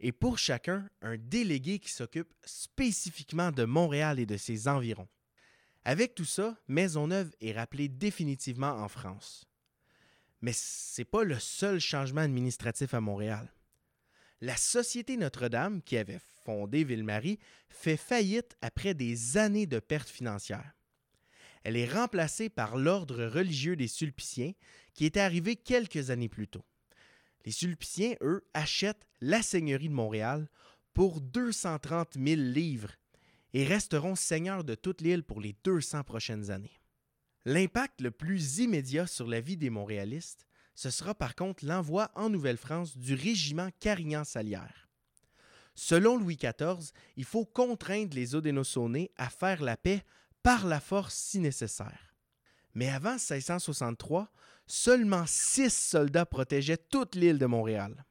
et 0.00 0.12
pour 0.12 0.38
chacun 0.38 0.88
un 1.02 1.16
délégué 1.16 1.78
qui 1.78 1.90
s'occupe 1.90 2.34
spécifiquement 2.44 3.52
de 3.52 3.64
Montréal 3.64 4.18
et 4.18 4.26
de 4.26 4.36
ses 4.36 4.68
environs. 4.68 5.08
Avec 5.84 6.14
tout 6.14 6.24
ça, 6.24 6.56
Maisonneuve 6.66 7.30
est 7.40 7.52
rappelée 7.52 7.88
définitivement 7.88 8.72
en 8.72 8.88
France. 8.88 9.46
Mais 10.44 10.52
ce 10.52 11.00
n'est 11.00 11.06
pas 11.06 11.24
le 11.24 11.38
seul 11.38 11.80
changement 11.80 12.20
administratif 12.20 12.92
à 12.92 13.00
Montréal. 13.00 13.50
La 14.42 14.58
Société 14.58 15.16
Notre-Dame, 15.16 15.80
qui 15.80 15.96
avait 15.96 16.20
fondé 16.44 16.84
Ville-Marie, 16.84 17.38
fait 17.70 17.96
faillite 17.96 18.54
après 18.60 18.92
des 18.92 19.38
années 19.38 19.64
de 19.64 19.78
pertes 19.78 20.10
financières. 20.10 20.74
Elle 21.62 21.78
est 21.78 21.90
remplacée 21.90 22.50
par 22.50 22.76
l'Ordre 22.76 23.24
religieux 23.24 23.74
des 23.74 23.88
Sulpiciens, 23.88 24.52
qui 24.92 25.06
était 25.06 25.20
arrivé 25.20 25.56
quelques 25.56 26.10
années 26.10 26.28
plus 26.28 26.48
tôt. 26.48 26.66
Les 27.46 27.52
Sulpiciens, 27.52 28.16
eux, 28.20 28.46
achètent 28.52 29.06
la 29.22 29.40
Seigneurie 29.40 29.88
de 29.88 29.94
Montréal 29.94 30.46
pour 30.92 31.22
230 31.22 32.18
000 32.22 32.38
livres 32.38 32.92
et 33.54 33.64
resteront 33.64 34.14
seigneurs 34.14 34.62
de 34.62 34.74
toute 34.74 35.00
l'île 35.00 35.24
pour 35.24 35.40
les 35.40 35.56
200 35.64 36.02
prochaines 36.02 36.50
années. 36.50 36.82
L'impact 37.46 38.00
le 38.00 38.10
plus 38.10 38.58
immédiat 38.58 39.06
sur 39.06 39.26
la 39.26 39.40
vie 39.40 39.58
des 39.58 39.68
Montréalistes, 39.68 40.46
ce 40.74 40.88
sera 40.88 41.14
par 41.14 41.34
contre 41.34 41.66
l'envoi 41.66 42.10
en 42.14 42.30
Nouvelle-France 42.30 42.96
du 42.96 43.14
régiment 43.14 43.68
Carignan-Salière. 43.80 44.88
Selon 45.74 46.16
Louis 46.16 46.36
XIV, 46.36 46.92
il 47.16 47.24
faut 47.24 47.44
contraindre 47.44 48.14
les 48.14 48.34
Haudenosaunais 48.34 49.10
à 49.16 49.28
faire 49.28 49.62
la 49.62 49.76
paix 49.76 50.04
par 50.42 50.66
la 50.66 50.80
force 50.80 51.14
si 51.14 51.38
nécessaire. 51.38 52.14
Mais 52.74 52.88
avant 52.88 53.14
1663, 53.14 54.30
seulement 54.66 55.24
six 55.26 55.72
soldats 55.72 56.26
protégeaient 56.26 56.76
toute 56.76 57.14
l'île 57.14 57.38
de 57.38 57.46
Montréal. 57.46 58.04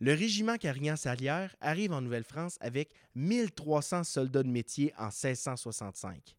Le 0.00 0.12
régiment 0.12 0.56
Carignan-Salière 0.56 1.54
arrive 1.60 1.92
en 1.92 2.00
Nouvelle-France 2.00 2.56
avec 2.60 2.90
1300 3.14 4.04
soldats 4.04 4.42
de 4.42 4.48
métier 4.48 4.92
en 4.98 5.06
1665. 5.06 6.34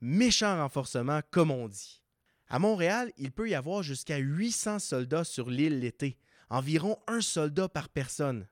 Méchant 0.00 0.56
renforcement, 0.56 1.20
comme 1.30 1.50
on 1.50 1.68
dit. 1.68 2.02
À 2.48 2.58
Montréal, 2.58 3.12
il 3.16 3.32
peut 3.32 3.48
y 3.48 3.54
avoir 3.54 3.82
jusqu'à 3.82 4.18
800 4.18 4.78
soldats 4.78 5.24
sur 5.24 5.50
l'île 5.50 5.80
l'été, 5.80 6.18
environ 6.50 6.98
un 7.06 7.20
soldat 7.20 7.68
par 7.68 7.88
personne. 7.88 8.48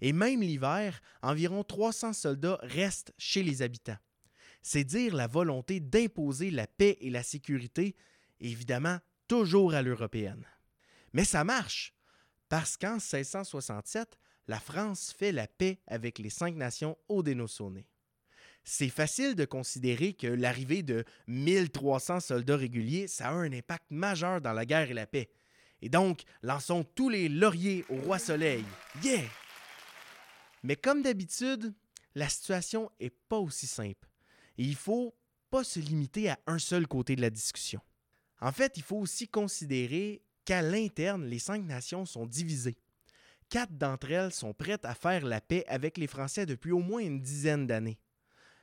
Et 0.00 0.12
même 0.12 0.40
l'hiver, 0.40 1.00
environ 1.22 1.64
300 1.64 2.12
soldats 2.12 2.58
restent 2.62 3.12
chez 3.18 3.42
les 3.42 3.62
habitants 3.62 3.98
c'est 4.62 4.84
dire 4.84 5.14
la 5.14 5.26
volonté 5.26 5.80
d'imposer 5.80 6.50
la 6.50 6.66
paix 6.66 6.98
et 7.00 7.10
la 7.10 7.22
sécurité, 7.22 7.96
évidemment 8.40 8.98
toujours 9.28 9.74
à 9.74 9.82
l'européenne. 9.82 10.46
Mais 11.12 11.24
ça 11.24 11.44
marche, 11.44 11.94
parce 12.48 12.76
qu'en 12.76 12.94
1667, 12.94 14.18
la 14.48 14.60
France 14.60 15.14
fait 15.16 15.32
la 15.32 15.46
paix 15.46 15.80
avec 15.86 16.18
les 16.18 16.30
cinq 16.30 16.56
nations 16.56 16.98
Haudenosaunee. 17.08 17.86
C'est 18.64 18.88
facile 18.88 19.34
de 19.34 19.44
considérer 19.44 20.12
que 20.12 20.26
l'arrivée 20.26 20.82
de 20.82 21.04
1300 21.26 22.20
soldats 22.20 22.56
réguliers, 22.56 23.06
ça 23.08 23.28
a 23.28 23.32
un 23.32 23.52
impact 23.52 23.86
majeur 23.90 24.40
dans 24.40 24.52
la 24.52 24.66
guerre 24.66 24.90
et 24.90 24.94
la 24.94 25.06
paix. 25.06 25.30
Et 25.82 25.88
donc, 25.88 26.22
lançons 26.42 26.84
tous 26.84 27.08
les 27.08 27.28
lauriers 27.28 27.84
au 27.88 27.96
roi 27.96 28.18
Soleil. 28.18 28.64
Yeah! 29.02 29.22
Mais 30.62 30.76
comme 30.76 31.02
d'habitude, 31.02 31.72
la 32.14 32.28
situation 32.28 32.90
n'est 33.00 33.10
pas 33.10 33.38
aussi 33.38 33.66
simple. 33.66 34.08
Et 34.58 34.64
il 34.64 34.70
ne 34.70 34.76
faut 34.76 35.14
pas 35.50 35.64
se 35.64 35.80
limiter 35.80 36.28
à 36.28 36.38
un 36.46 36.58
seul 36.58 36.86
côté 36.86 37.16
de 37.16 37.22
la 37.22 37.30
discussion. 37.30 37.80
En 38.40 38.52
fait, 38.52 38.76
il 38.76 38.82
faut 38.82 38.98
aussi 38.98 39.28
considérer 39.28 40.22
qu'à 40.44 40.62
l'interne, 40.62 41.24
les 41.26 41.38
cinq 41.38 41.64
nations 41.64 42.04
sont 42.06 42.26
divisées. 42.26 42.76
Quatre 43.48 43.76
d'entre 43.76 44.10
elles 44.10 44.32
sont 44.32 44.54
prêtes 44.54 44.84
à 44.84 44.94
faire 44.94 45.24
la 45.24 45.40
paix 45.40 45.64
avec 45.66 45.98
les 45.98 46.06
Français 46.06 46.46
depuis 46.46 46.72
au 46.72 46.78
moins 46.78 47.00
une 47.00 47.20
dizaine 47.20 47.66
d'années. 47.66 47.98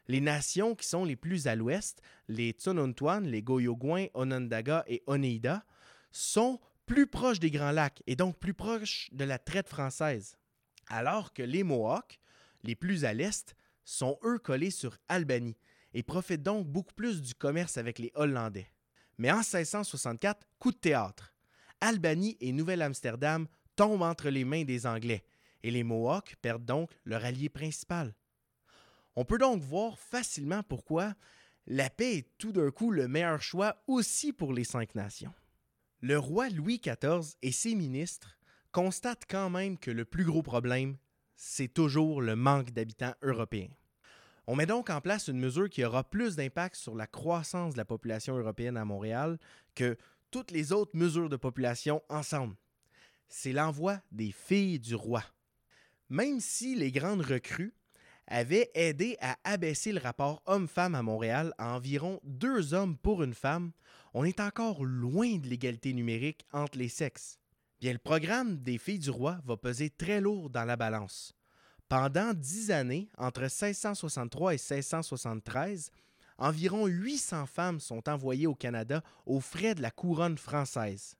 Les 0.07 0.21
nations 0.21 0.75
qui 0.75 0.87
sont 0.87 1.03
les 1.03 1.15
plus 1.15 1.47
à 1.47 1.55
l'ouest, 1.55 2.01
les 2.27 2.51
Tsununtuan, 2.51 3.21
les 3.21 3.41
Goyogouin, 3.41 4.07
Onondaga 4.13 4.83
et 4.87 5.03
Oneida, 5.05 5.65
sont 6.11 6.59
plus 6.85 7.07
proches 7.07 7.39
des 7.39 7.51
Grands 7.51 7.71
Lacs 7.71 8.01
et 8.07 8.15
donc 8.15 8.39
plus 8.39 8.53
proches 8.53 9.09
de 9.11 9.25
la 9.25 9.37
traite 9.37 9.67
française, 9.67 10.37
alors 10.87 11.33
que 11.33 11.43
les 11.43 11.63
Mohawks, 11.63 12.19
les 12.63 12.75
plus 12.75 13.03
à 13.03 13.13
l'est, 13.13 13.55
sont 13.83 14.17
eux 14.23 14.39
collés 14.39 14.71
sur 14.71 14.97
Albanie, 15.09 15.57
et 15.93 16.03
profite 16.03 16.43
donc 16.43 16.67
beaucoup 16.67 16.93
plus 16.93 17.21
du 17.21 17.33
commerce 17.33 17.77
avec 17.77 17.99
les 17.99 18.11
Hollandais. 18.15 18.71
Mais 19.17 19.31
en 19.31 19.37
1664, 19.37 20.47
coup 20.59 20.71
de 20.71 20.77
théâtre. 20.77 21.33
Albanie 21.81 22.37
et 22.39 22.51
Nouvelle-Amsterdam 22.51 23.47
tombent 23.75 24.03
entre 24.03 24.29
les 24.29 24.45
mains 24.45 24.63
des 24.63 24.85
Anglais, 24.85 25.23
et 25.63 25.71
les 25.71 25.83
Mohawks 25.83 26.35
perdent 26.41 26.65
donc 26.65 26.91
leur 27.03 27.25
allié 27.25 27.49
principal. 27.49 28.13
On 29.19 29.25
peut 29.25 29.39
donc 29.39 29.63
voir 29.63 29.97
facilement 29.97 30.61
pourquoi 30.61 31.15
la 31.65 31.89
paix 31.89 32.17
est 32.17 32.37
tout 32.37 32.51
d'un 32.51 32.69
coup 32.69 32.91
le 32.91 33.07
meilleur 33.07 33.41
choix 33.41 33.81
aussi 33.87 34.31
pour 34.31 34.53
les 34.53 34.63
cinq 34.63 34.93
nations. 34.93 35.33
Le 36.01 36.19
roi 36.19 36.49
Louis 36.49 36.79
XIV 36.79 37.35
et 37.41 37.51
ses 37.51 37.73
ministres 37.73 38.37
constatent 38.71 39.25
quand 39.27 39.49
même 39.49 39.79
que 39.79 39.89
le 39.89 40.05
plus 40.05 40.23
gros 40.23 40.43
problème, 40.43 40.97
c'est 41.35 41.73
toujours 41.73 42.21
le 42.21 42.35
manque 42.35 42.69
d'habitants 42.73 43.15
européens. 43.23 43.71
On 44.45 44.55
met 44.55 44.67
donc 44.67 44.91
en 44.91 45.01
place 45.01 45.29
une 45.29 45.39
mesure 45.39 45.67
qui 45.67 45.83
aura 45.83 46.03
plus 46.03 46.35
d'impact 46.35 46.75
sur 46.75 46.93
la 46.93 47.07
croissance 47.07 47.73
de 47.73 47.79
la 47.79 47.85
population 47.85 48.37
européenne 48.37 48.77
à 48.77 48.85
Montréal 48.85 49.39
que 49.73 49.97
toutes 50.29 50.51
les 50.51 50.73
autres 50.73 50.95
mesures 50.95 51.29
de 51.29 51.37
population 51.37 52.03
ensemble. 52.07 52.55
C'est 53.29 53.51
l'envoi 53.51 53.99
des 54.11 54.31
filles 54.31 54.79
du 54.79 54.93
roi. 54.93 55.23
Même 56.07 56.39
si 56.39 56.75
les 56.75 56.91
grandes 56.91 57.25
recrues 57.25 57.73
avaient 58.27 58.69
aidé 58.73 59.17
à 59.21 59.37
abaisser 59.43 59.91
le 59.91 59.99
rapport 59.99 60.41
homme-femme 60.45 60.95
à 60.95 61.01
Montréal 61.01 61.53
à 61.57 61.75
environ 61.75 62.19
deux 62.23 62.73
hommes 62.73 62.97
pour 62.97 63.23
une 63.23 63.33
femme, 63.33 63.71
on 64.13 64.23
est 64.23 64.39
encore 64.39 64.83
loin 64.83 65.37
de 65.37 65.47
l'égalité 65.47 65.93
numérique 65.93 66.45
entre 66.51 66.77
les 66.77 66.89
sexes. 66.89 67.39
Bien, 67.79 67.93
le 67.93 67.99
programme 67.99 68.57
des 68.57 68.77
filles 68.77 68.99
du 68.99 69.09
roi 69.09 69.39
va 69.45 69.55
peser 69.55 69.89
très 69.89 70.19
lourd 70.19 70.49
dans 70.49 70.65
la 70.65 70.75
balance. 70.75 71.33
Pendant 71.89 72.33
dix 72.33 72.71
années, 72.71 73.09
entre 73.17 73.41
1663 73.41 74.53
et 74.53 74.57
1673, 74.57 75.91
environ 76.37 76.85
800 76.85 77.45
femmes 77.45 77.79
sont 77.79 78.09
envoyées 78.09 78.47
au 78.47 78.55
Canada 78.55 79.03
aux 79.25 79.39
frais 79.39 79.75
de 79.75 79.81
la 79.81 79.91
couronne 79.91 80.37
française. 80.37 81.15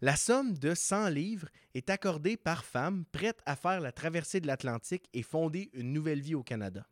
La 0.00 0.14
somme 0.14 0.56
de 0.56 0.74
100 0.74 1.08
livres 1.08 1.48
est 1.74 1.90
accordée 1.90 2.36
par 2.36 2.64
femme 2.64 3.04
prête 3.10 3.40
à 3.46 3.56
faire 3.56 3.80
la 3.80 3.90
traversée 3.90 4.38
de 4.38 4.46
l'Atlantique 4.46 5.08
et 5.12 5.24
fonder 5.24 5.70
une 5.72 5.92
nouvelle 5.92 6.20
vie 6.20 6.36
au 6.36 6.44
Canada. 6.44 6.86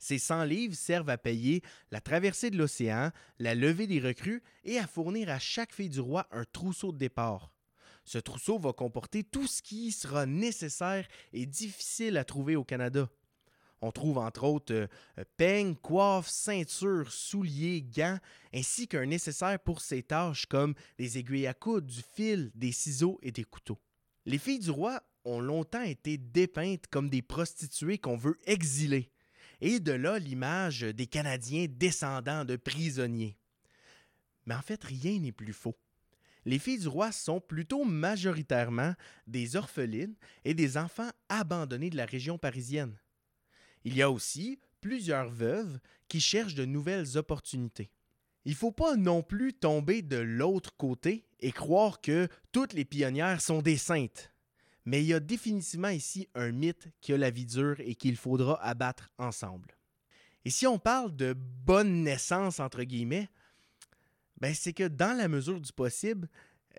Ces 0.00 0.18
100 0.18 0.42
livres 0.42 0.74
servent 0.74 1.10
à 1.10 1.16
payer 1.16 1.62
la 1.92 2.00
traversée 2.00 2.50
de 2.50 2.58
l'océan, 2.58 3.12
la 3.38 3.54
levée 3.54 3.86
des 3.86 4.00
recrues 4.00 4.42
et 4.64 4.78
à 4.78 4.88
fournir 4.88 5.30
à 5.30 5.38
chaque 5.38 5.72
fille 5.72 5.88
du 5.88 6.00
roi 6.00 6.26
un 6.32 6.44
trousseau 6.44 6.90
de 6.90 6.98
départ. 6.98 7.52
Ce 8.04 8.18
trousseau 8.18 8.58
va 8.58 8.72
comporter 8.72 9.22
tout 9.22 9.46
ce 9.46 9.62
qui 9.62 9.92
sera 9.92 10.26
nécessaire 10.26 11.06
et 11.32 11.46
difficile 11.46 12.16
à 12.16 12.24
trouver 12.24 12.56
au 12.56 12.64
Canada. 12.64 13.08
On 13.84 13.92
trouve 13.92 14.16
entre 14.16 14.44
autres 14.44 14.72
euh, 14.72 14.86
euh, 15.18 15.24
peignes, 15.36 15.74
coiffes, 15.74 16.28
ceintures, 16.28 17.12
souliers, 17.12 17.82
gants, 17.82 18.18
ainsi 18.54 18.88
qu'un 18.88 19.04
nécessaire 19.04 19.58
pour 19.58 19.82
ces 19.82 20.02
tâches 20.02 20.46
comme 20.46 20.72
des 20.96 21.18
aiguilles 21.18 21.46
à 21.46 21.52
coudre, 21.52 21.86
du 21.86 22.00
fil, 22.14 22.50
des 22.54 22.72
ciseaux 22.72 23.18
et 23.20 23.30
des 23.30 23.44
couteaux. 23.44 23.78
Les 24.24 24.38
filles 24.38 24.60
du 24.60 24.70
roi 24.70 25.02
ont 25.26 25.38
longtemps 25.38 25.82
été 25.82 26.16
dépeintes 26.16 26.86
comme 26.86 27.10
des 27.10 27.20
prostituées 27.20 27.98
qu'on 27.98 28.16
veut 28.16 28.38
exiler, 28.46 29.10
et 29.60 29.80
de 29.80 29.92
là 29.92 30.18
l'image 30.18 30.80
des 30.80 31.06
Canadiens 31.06 31.66
descendants 31.68 32.46
de 32.46 32.56
prisonniers. 32.56 33.36
Mais 34.46 34.54
en 34.54 34.62
fait, 34.62 34.82
rien 34.82 35.18
n'est 35.18 35.30
plus 35.30 35.52
faux. 35.52 35.76
Les 36.46 36.58
filles 36.58 36.78
du 36.78 36.88
roi 36.88 37.12
sont 37.12 37.38
plutôt 37.38 37.84
majoritairement 37.84 38.94
des 39.26 39.56
orphelines 39.56 40.14
et 40.46 40.54
des 40.54 40.78
enfants 40.78 41.10
abandonnés 41.28 41.90
de 41.90 41.98
la 41.98 42.06
région 42.06 42.38
parisienne. 42.38 42.96
Il 43.84 43.96
y 43.96 44.02
a 44.02 44.10
aussi 44.10 44.58
plusieurs 44.80 45.28
veuves 45.28 45.78
qui 46.08 46.20
cherchent 46.20 46.54
de 46.54 46.64
nouvelles 46.64 47.16
opportunités. 47.16 47.90
Il 48.44 48.52
ne 48.52 48.56
faut 48.56 48.72
pas 48.72 48.96
non 48.96 49.22
plus 49.22 49.54
tomber 49.54 50.02
de 50.02 50.16
l'autre 50.16 50.76
côté 50.76 51.26
et 51.40 51.52
croire 51.52 52.00
que 52.00 52.28
toutes 52.52 52.74
les 52.74 52.84
pionnières 52.84 53.40
sont 53.40 53.62
des 53.62 53.78
saintes. 53.78 54.30
Mais 54.84 55.02
il 55.02 55.06
y 55.06 55.14
a 55.14 55.20
définitivement 55.20 55.88
ici 55.88 56.28
un 56.34 56.52
mythe 56.52 56.88
qui 57.00 57.14
a 57.14 57.16
la 57.16 57.30
vie 57.30 57.46
dure 57.46 57.80
et 57.80 57.94
qu'il 57.94 58.16
faudra 58.16 58.62
abattre 58.62 59.10
ensemble. 59.18 59.74
Et 60.44 60.50
si 60.50 60.66
on 60.66 60.78
parle 60.78 61.16
de 61.16 61.34
bonne 61.34 62.02
naissance, 62.02 62.60
entre 62.60 62.82
guillemets, 62.82 63.30
ben 64.40 64.54
c'est 64.54 64.74
que 64.74 64.88
dans 64.88 65.16
la 65.16 65.28
mesure 65.28 65.60
du 65.60 65.72
possible, 65.72 66.28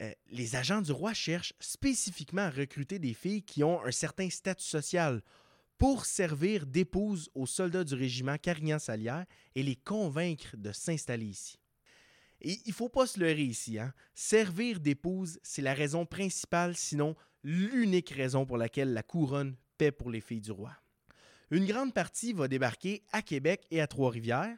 euh, 0.01 0.12
les 0.29 0.55
agents 0.55 0.81
du 0.81 0.91
roi 0.91 1.13
cherchent 1.13 1.53
spécifiquement 1.59 2.43
à 2.43 2.50
recruter 2.51 3.00
des 3.00 3.13
filles 3.13 3.41
qui 3.41 3.63
ont 3.63 3.83
un 3.83 3.91
certain 3.91 4.29
statut 4.29 4.65
social 4.65 5.24
pour 5.77 6.05
servir 6.05 6.65
d'épouse 6.65 7.29
aux 7.36 7.46
soldats 7.46 7.84
du 7.84 7.96
régiment 7.96 8.38
Carignan-Salière 8.38 9.25
et 9.55 9.63
les 9.63 9.75
convaincre 9.75 10.55
de 10.58 10.72
s'installer 10.72 11.25
ici. 11.25 11.60
Et 12.41 12.60
il 12.65 12.70
ne 12.70 12.74
faut 12.74 12.89
pas 12.89 13.08
se 13.08 13.20
leurrer 13.20 13.44
ici. 13.44 13.79
Hein? 13.79 13.94
Servir 14.13 14.79
d'épouse, 14.79 15.39
c'est 15.44 15.62
la 15.62 15.74
raison 15.74 16.05
principale, 16.05 16.75
sinon 16.75 17.15
l'unique 17.44 18.10
raison 18.10 18.46
pour 18.46 18.58
laquelle 18.58 18.94
la 18.94 19.03
couronne 19.03 19.55
paie 19.77 19.91
pour 19.91 20.10
les 20.10 20.22
filles 20.22 20.41
du 20.41 20.51
roi. 20.51 20.75
Une 21.51 21.65
grande 21.65 21.94
partie 21.94 22.34
va 22.34 22.48
débarquer 22.48 23.03
à 23.12 23.22
Québec 23.22 23.65
et 23.72 23.82
à 23.82 23.88
Trois-Rivières, 23.88 24.58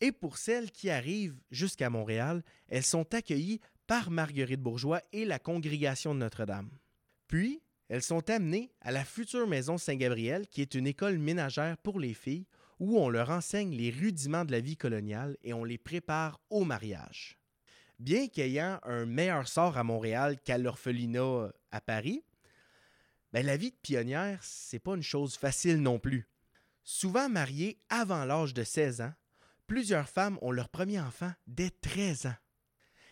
et 0.00 0.12
pour 0.12 0.38
celles 0.38 0.70
qui 0.70 0.90
arrivent 0.90 1.38
jusqu'à 1.50 1.90
Montréal, 1.90 2.42
elles 2.68 2.84
sont 2.84 3.14
accueillies 3.14 3.60
par 3.86 4.10
Marguerite 4.10 4.60
Bourgeois 4.60 5.00
et 5.12 5.24
la 5.24 5.38
congrégation 5.38 6.14
de 6.14 6.20
Notre-Dame. 6.20 6.70
Puis, 7.28 7.62
elles 7.92 8.02
sont 8.02 8.30
amenées 8.30 8.72
à 8.80 8.90
la 8.90 9.04
future 9.04 9.46
maison 9.46 9.76
Saint-Gabriel, 9.76 10.46
qui 10.48 10.62
est 10.62 10.74
une 10.74 10.86
école 10.86 11.18
ménagère 11.18 11.76
pour 11.76 12.00
les 12.00 12.14
filles, 12.14 12.46
où 12.80 12.98
on 12.98 13.10
leur 13.10 13.28
enseigne 13.28 13.76
les 13.76 13.90
rudiments 13.90 14.46
de 14.46 14.52
la 14.52 14.60
vie 14.60 14.78
coloniale 14.78 15.36
et 15.42 15.52
on 15.52 15.62
les 15.62 15.76
prépare 15.76 16.40
au 16.48 16.64
mariage. 16.64 17.38
Bien 17.98 18.28
qu'ayant 18.28 18.80
un 18.84 19.04
meilleur 19.04 19.46
sort 19.46 19.76
à 19.76 19.84
Montréal 19.84 20.40
qu'à 20.42 20.56
l'orphelinat 20.56 21.52
à 21.70 21.82
Paris, 21.82 22.24
ben, 23.34 23.44
la 23.44 23.58
vie 23.58 23.72
de 23.72 23.76
pionnière, 23.82 24.38
c'est 24.42 24.78
pas 24.78 24.94
une 24.94 25.02
chose 25.02 25.36
facile 25.36 25.82
non 25.82 25.98
plus. 25.98 26.26
Souvent 26.84 27.28
mariées 27.28 27.78
avant 27.90 28.24
l'âge 28.24 28.54
de 28.54 28.64
16 28.64 29.02
ans, 29.02 29.12
plusieurs 29.66 30.08
femmes 30.08 30.38
ont 30.40 30.50
leur 30.50 30.70
premier 30.70 30.98
enfant 30.98 31.32
dès 31.46 31.68
13 31.68 32.24
ans. 32.24 32.36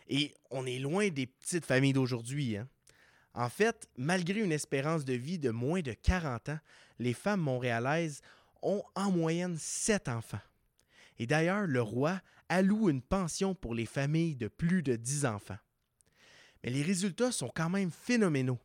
Et 0.08 0.32
on 0.50 0.64
est 0.64 0.78
loin 0.78 1.10
des 1.10 1.26
petites 1.26 1.66
familles 1.66 1.92
d'aujourd'hui. 1.92 2.56
Hein? 2.56 2.66
En 3.34 3.49
fait, 3.49 3.88
malgré 3.96 4.40
une 4.40 4.52
espérance 4.52 5.04
de 5.04 5.12
vie 5.12 5.38
de 5.38 5.50
moins 5.50 5.80
de 5.80 5.92
40 5.92 6.49
ans, 6.50 6.58
les 6.99 7.14
femmes 7.14 7.40
montréalaises 7.40 8.22
ont 8.62 8.82
en 8.94 9.10
moyenne 9.10 9.56
7 9.56 10.08
enfants. 10.08 10.40
Et 11.18 11.26
d'ailleurs, 11.26 11.66
le 11.66 11.82
roi 11.82 12.20
alloue 12.49 12.90
une 12.90 13.02
pension 13.02 13.54
pour 13.54 13.75
les 13.75 13.87
familles 13.87 14.37
de 14.37 14.49
plus 14.49 14.82
de 14.82 14.96
10 14.96 15.26
enfants. 15.26 15.58
Mais 16.64 16.70
les 16.70 16.82
résultats 16.82 17.32
sont 17.32 17.50
quand 17.54 17.70
même 17.70 17.90
phénoménaux. 17.90 18.58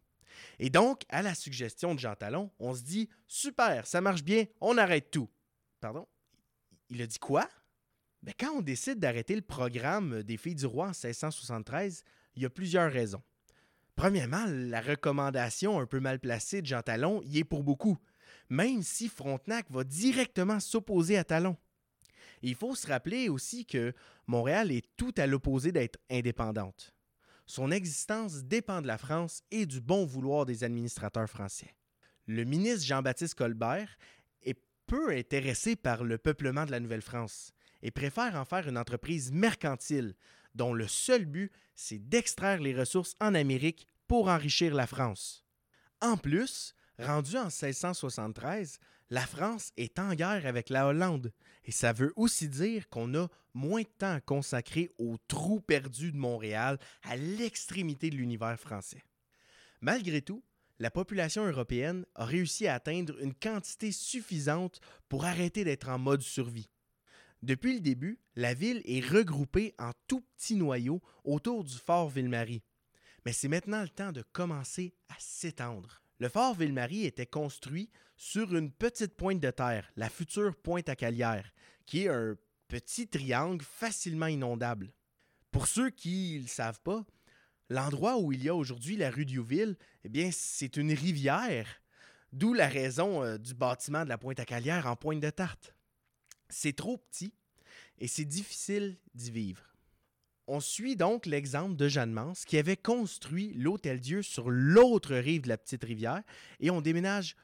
Et 0.59 0.69
donc, 0.69 1.03
à 1.09 1.21
la 1.21 1.35
suggestion 1.35 1.93
de 1.93 1.99
Jean 1.99 2.15
Talon, 2.15 2.51
on 2.59 2.73
se 2.73 2.81
dit 2.81 3.09
Super, 3.27 3.85
ça 3.87 4.01
marche 4.01 4.23
bien, 4.23 4.45
on 4.59 4.77
arrête 4.77 5.11
tout. 5.11 5.29
Pardon? 5.79 6.07
Il 6.89 7.01
a 7.01 7.07
dit 7.07 7.19
quoi? 7.19 7.49
Ben, 8.21 8.33
Quand 8.37 8.51
on 8.51 8.61
décide 8.61 8.99
d'arrêter 8.99 9.35
le 9.35 9.41
programme 9.41 10.23
des 10.23 10.37
Filles 10.37 10.55
du 10.55 10.65
Roi 10.65 10.85
en 10.85 10.89
1673, 10.89 12.03
il 12.35 12.43
y 12.43 12.45
a 12.45 12.49
plusieurs 12.49 12.91
raisons. 12.91 13.21
Premièrement, 13.95 14.45
la 14.47 14.81
recommandation 14.81 15.79
un 15.79 15.85
peu 15.85 15.99
mal 15.99 16.19
placée 16.19 16.61
de 16.61 16.67
Jean 16.67 16.81
Talon 16.81 17.21
y 17.23 17.39
est 17.39 17.43
pour 17.45 17.63
beaucoup, 17.63 17.97
même 18.49 18.81
si 18.83 19.07
Frontenac 19.07 19.65
va 19.69 19.83
directement 19.83 20.59
s'opposer 20.59 21.17
à 21.17 21.23
Talon. 21.23 21.57
il 22.41 22.55
faut 22.55 22.75
se 22.75 22.87
rappeler 22.87 23.29
aussi 23.29 23.65
que 23.65 23.93
Montréal 24.27 24.71
est 24.71 24.85
tout 24.97 25.13
à 25.17 25.27
l'opposé 25.27 25.71
d'être 25.71 25.97
indépendante. 26.11 26.93
Son 27.45 27.71
existence 27.71 28.43
dépend 28.43 28.81
de 28.81 28.87
la 28.87 28.97
France 28.97 29.43
et 29.51 29.65
du 29.65 29.79
bon 29.79 30.05
vouloir 30.05 30.45
des 30.45 30.63
administrateurs 30.63 31.29
français. 31.29 31.75
Le 32.27 32.43
ministre 32.43 32.85
Jean-Baptiste 32.85 33.35
Colbert 33.35 33.97
est 34.41 34.59
peu 34.87 35.11
intéressé 35.11 35.75
par 35.75 36.03
le 36.03 36.17
peuplement 36.17 36.65
de 36.65 36.71
la 36.71 36.79
Nouvelle-France 36.79 37.53
et 37.81 37.91
préfère 37.91 38.35
en 38.35 38.45
faire 38.45 38.67
une 38.67 38.77
entreprise 38.77 39.31
mercantile 39.31 40.15
dont 40.55 40.73
le 40.73 40.87
seul 40.87 41.25
but, 41.25 41.51
c'est 41.75 41.99
d'extraire 41.99 42.61
les 42.61 42.73
ressources 42.73 43.15
en 43.19 43.35
Amérique 43.35 43.87
pour 44.07 44.29
enrichir 44.29 44.73
la 44.73 44.87
France. 44.87 45.45
En 46.01 46.17
plus, 46.17 46.73
rendu 46.97 47.37
en 47.37 47.45
1673, 47.45 48.79
la 49.09 49.25
France 49.27 49.71
est 49.77 49.99
en 49.99 50.13
guerre 50.13 50.45
avec 50.45 50.69
la 50.69 50.87
Hollande, 50.87 51.31
et 51.63 51.71
ça 51.71 51.93
veut 51.93 52.13
aussi 52.15 52.49
dire 52.49 52.89
qu'on 52.89 53.13
a 53.15 53.27
moins 53.53 53.81
de 53.81 53.87
temps 53.97 54.13
à 54.13 54.21
consacrer 54.21 54.91
au 54.97 55.17
trou 55.27 55.61
perdu 55.61 56.11
de 56.11 56.17
Montréal, 56.17 56.79
à 57.03 57.15
l'extrémité 57.15 58.09
de 58.09 58.15
l'univers 58.15 58.59
français. 58.59 59.03
Malgré 59.81 60.21
tout, 60.21 60.43
la 60.79 60.91
population 60.91 61.45
européenne 61.45 62.05
a 62.15 62.25
réussi 62.25 62.67
à 62.67 62.73
atteindre 62.73 63.21
une 63.21 63.33
quantité 63.33 63.91
suffisante 63.91 64.81
pour 65.07 65.25
arrêter 65.25 65.63
d'être 65.63 65.89
en 65.89 65.99
mode 65.99 66.21
survie. 66.21 66.69
Depuis 67.45 67.75
le 67.75 67.79
début, 67.79 68.17
la 68.35 68.55
ville 68.55 68.81
est 68.85 69.07
regroupée 69.07 69.75
en 69.77 69.91
tout 70.07 70.21
petits 70.21 70.55
noyaux 70.55 70.99
autour 71.23 71.63
du 71.63 71.75
fort 71.75 72.09
Ville-Marie. 72.09 72.63
Mais 73.23 73.33
c'est 73.33 73.47
maintenant 73.47 73.83
le 73.83 73.89
temps 73.89 74.11
de 74.11 74.23
commencer 74.23 74.95
à 75.09 75.13
s'étendre. 75.19 76.01
Le 76.17 76.27
fort 76.27 76.55
Ville-Marie 76.55 77.05
était 77.05 77.27
construit 77.27 77.91
sur 78.17 78.55
une 78.55 78.71
petite 78.71 79.13
pointe 79.13 79.39
de 79.39 79.51
terre, 79.51 79.87
la 79.95 80.09
future 80.09 80.55
pointe 80.55 80.89
à 80.89 80.95
Calière, 80.95 81.53
qui 81.85 82.05
est 82.05 82.09
un 82.09 82.35
petit 82.67 83.07
triangle 83.07 83.63
facilement 83.63 84.25
inondable. 84.25 84.91
Pour 85.51 85.67
ceux 85.67 85.91
qui 85.91 86.37
ne 86.37 86.41
le 86.41 86.47
savent 86.47 86.81
pas, 86.81 87.05
l'endroit 87.69 88.17
où 88.17 88.31
il 88.31 88.43
y 88.43 88.49
a 88.49 88.55
aujourd'hui 88.55 88.97
la 88.97 89.11
rue 89.11 89.25
Diouville, 89.25 89.77
eh 90.03 90.09
bien, 90.09 90.31
c'est 90.31 90.77
une 90.77 90.93
rivière, 90.93 91.67
d'où 92.33 92.55
la 92.55 92.67
raison 92.67 93.23
euh, 93.23 93.37
du 93.37 93.53
bâtiment 93.53 94.03
de 94.03 94.09
la 94.09 94.17
pointe 94.17 94.39
à 94.39 94.45
Calière 94.45 94.87
en 94.87 94.95
pointe 94.95 95.19
de 95.19 95.29
tarte. 95.29 95.75
C'est 96.57 96.71
trop 96.71 96.97
petit 96.97 97.33
et 97.97 98.07
c'est 98.07 98.23
difficile 98.23 98.97
d'y 99.13 99.29
vivre. 99.29 99.75
On 100.47 100.61
suit 100.61 100.95
donc 100.95 101.25
l'exemple 101.25 101.75
de 101.75 101.89
Jeanne 101.89 102.13
Mance 102.13 102.45
qui 102.45 102.57
avait 102.57 102.77
construit 102.77 103.51
l'Hôtel 103.55 103.99
Dieu 103.99 104.21
sur 104.21 104.49
l'autre 104.49 105.15
rive 105.15 105.41
de 105.41 105.49
la 105.49 105.57
petite 105.57 105.83
rivière 105.83 106.23
et 106.61 106.69
on 106.71 106.79
déménage 106.79 107.35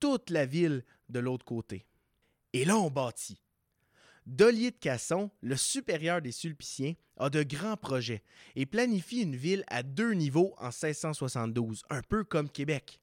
toute 0.00 0.30
la 0.30 0.46
ville 0.46 0.84
de 1.10 1.20
l'autre 1.20 1.44
côté. 1.44 1.86
Et 2.54 2.64
là, 2.64 2.76
on 2.76 2.90
bâtit. 2.90 3.40
Dollier 4.26 4.72
de 4.72 4.78
Casson, 4.78 5.30
le 5.42 5.54
supérieur 5.54 6.20
des 6.20 6.32
Sulpiciens, 6.32 6.94
a 7.18 7.30
de 7.30 7.44
grands 7.44 7.76
projets 7.76 8.24
et 8.56 8.66
planifie 8.66 9.22
une 9.22 9.36
ville 9.36 9.62
à 9.68 9.84
deux 9.84 10.12
niveaux 10.14 10.56
en 10.58 10.70
1672, 10.70 11.84
un 11.88 12.02
peu 12.02 12.24
comme 12.24 12.50
Québec. 12.50 13.00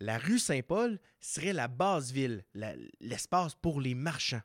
La 0.00 0.16
rue 0.16 0.38
Saint-Paul 0.38 0.98
serait 1.20 1.52
la 1.52 1.68
base 1.68 2.10
ville, 2.10 2.46
l'espace 3.00 3.54
pour 3.54 3.78
les 3.78 3.94
marchands 3.94 4.40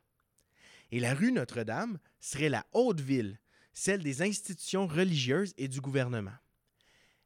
et 0.90 1.00
la 1.00 1.14
rue 1.14 1.32
Notre-Dame 1.32 1.98
serait 2.20 2.48
la 2.48 2.66
haute 2.72 3.00
ville, 3.00 3.38
celle 3.72 4.02
des 4.02 4.22
institutions 4.22 4.86
religieuses 4.86 5.54
et 5.56 5.68
du 5.68 5.80
gouvernement. 5.80 6.36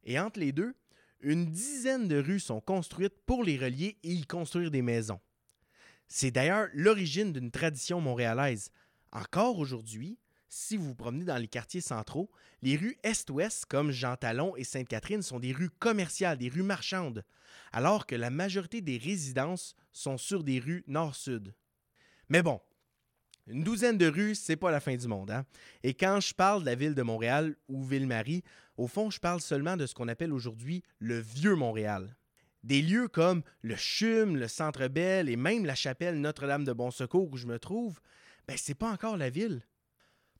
Et 0.05 0.19
entre 0.19 0.41
les 0.41 0.53
deux, 0.53 0.75
une 1.21 1.47
dizaine 1.47 2.09
de 2.09 2.17
rues 2.17 2.41
sont 2.41 2.61
construites 2.61 3.17
pour 3.27 3.45
les 3.45 3.57
relier 3.57 3.97
et 4.03 4.13
y 4.13 4.27
construire 4.27 4.71
des 4.71 4.83
maisons. 4.83 5.21
C'est 6.09 6.33
d'ailleurs 6.33 6.69
l'origine 6.75 7.33
d'une 7.33 7.51
tradition 7.51 8.01
montréalaise. 8.01 8.71
Encore 9.13 9.59
aujourd'hui, 9.59 10.19
si 10.49 10.77
vous 10.77 10.89
vous 10.89 10.95
promenez 10.95 11.25
dans 11.25 11.39
les 11.39 11.49
quartiers 11.49 11.81
centraux, 11.81 12.31
les 12.61 12.77
rues 12.77 12.99
Est-Ouest, 13.03 13.65
comme 13.67 13.91
Jean 13.91 14.17
Talon 14.17 14.55
et 14.57 14.65
Sainte-Catherine, 14.65 15.23
sont 15.23 15.41
des 15.41 15.53
rues 15.53 15.71
commerciales, 15.71 16.37
des 16.37 16.51
rues 16.51 16.63
marchandes, 16.63 17.25
alors 17.73 18.07
que 18.07 18.15
la 18.15 18.29
majorité 18.29 18.83
des 18.83 18.99
résidences 18.99 19.75
sont 19.93 20.19
sur 20.19 20.45
des 20.45 20.59
rues 20.59 20.85
Nord-Sud. 20.87 21.55
Mais 22.29 22.43
bon, 22.43 22.61
une 23.47 23.65
douzaine 23.65 23.99
de 23.99 24.07
rues, 24.07 24.35
c'est 24.35 24.57
pas 24.57 24.71
la 24.71 24.81
fin 24.81 24.97
du 24.97 25.09
monde. 25.09 25.31
Hein? 25.31 25.45
Et 25.83 25.95
quand 25.95 26.21
je 26.21 26.35
parle 26.35 26.61
de 26.61 26.67
la 26.67 26.75
ville 26.75 26.95
de 26.95 27.03
Montréal 27.03 27.57
ou 27.69 27.83
Ville-Marie, 27.83 28.43
au 28.77 28.87
fond, 28.87 29.11
je 29.11 29.19
parle 29.19 29.41
seulement 29.41 29.77
de 29.77 29.87
ce 29.87 29.95
qu'on 29.95 30.09
appelle 30.09 30.33
aujourd'hui 30.33 30.83
le 30.99 31.19
Vieux 31.19 31.57
Montréal. 31.57 32.17
Des 32.63 32.81
lieux 32.81 33.09
comme 33.09 33.43
le 33.63 33.75
CHUM, 33.77 34.37
le 34.37 34.47
Centre 34.47 34.87
Bell 34.87 35.29
et 35.29 35.37
même 35.37 35.67
la 35.67 35.75
chapelle 35.75 36.21
Notre-Dame 36.21 36.65
de 36.65 36.73
Bon 36.73 36.93
Secours 36.93 37.29
où 37.33 37.37
je 37.37 37.47
me 37.47 37.59
trouve, 37.59 38.01
ben 38.47 38.57
c'est 38.57 38.75
pas 38.75 38.91
encore 38.91 39.17
la 39.17 39.31
ville. 39.31 39.63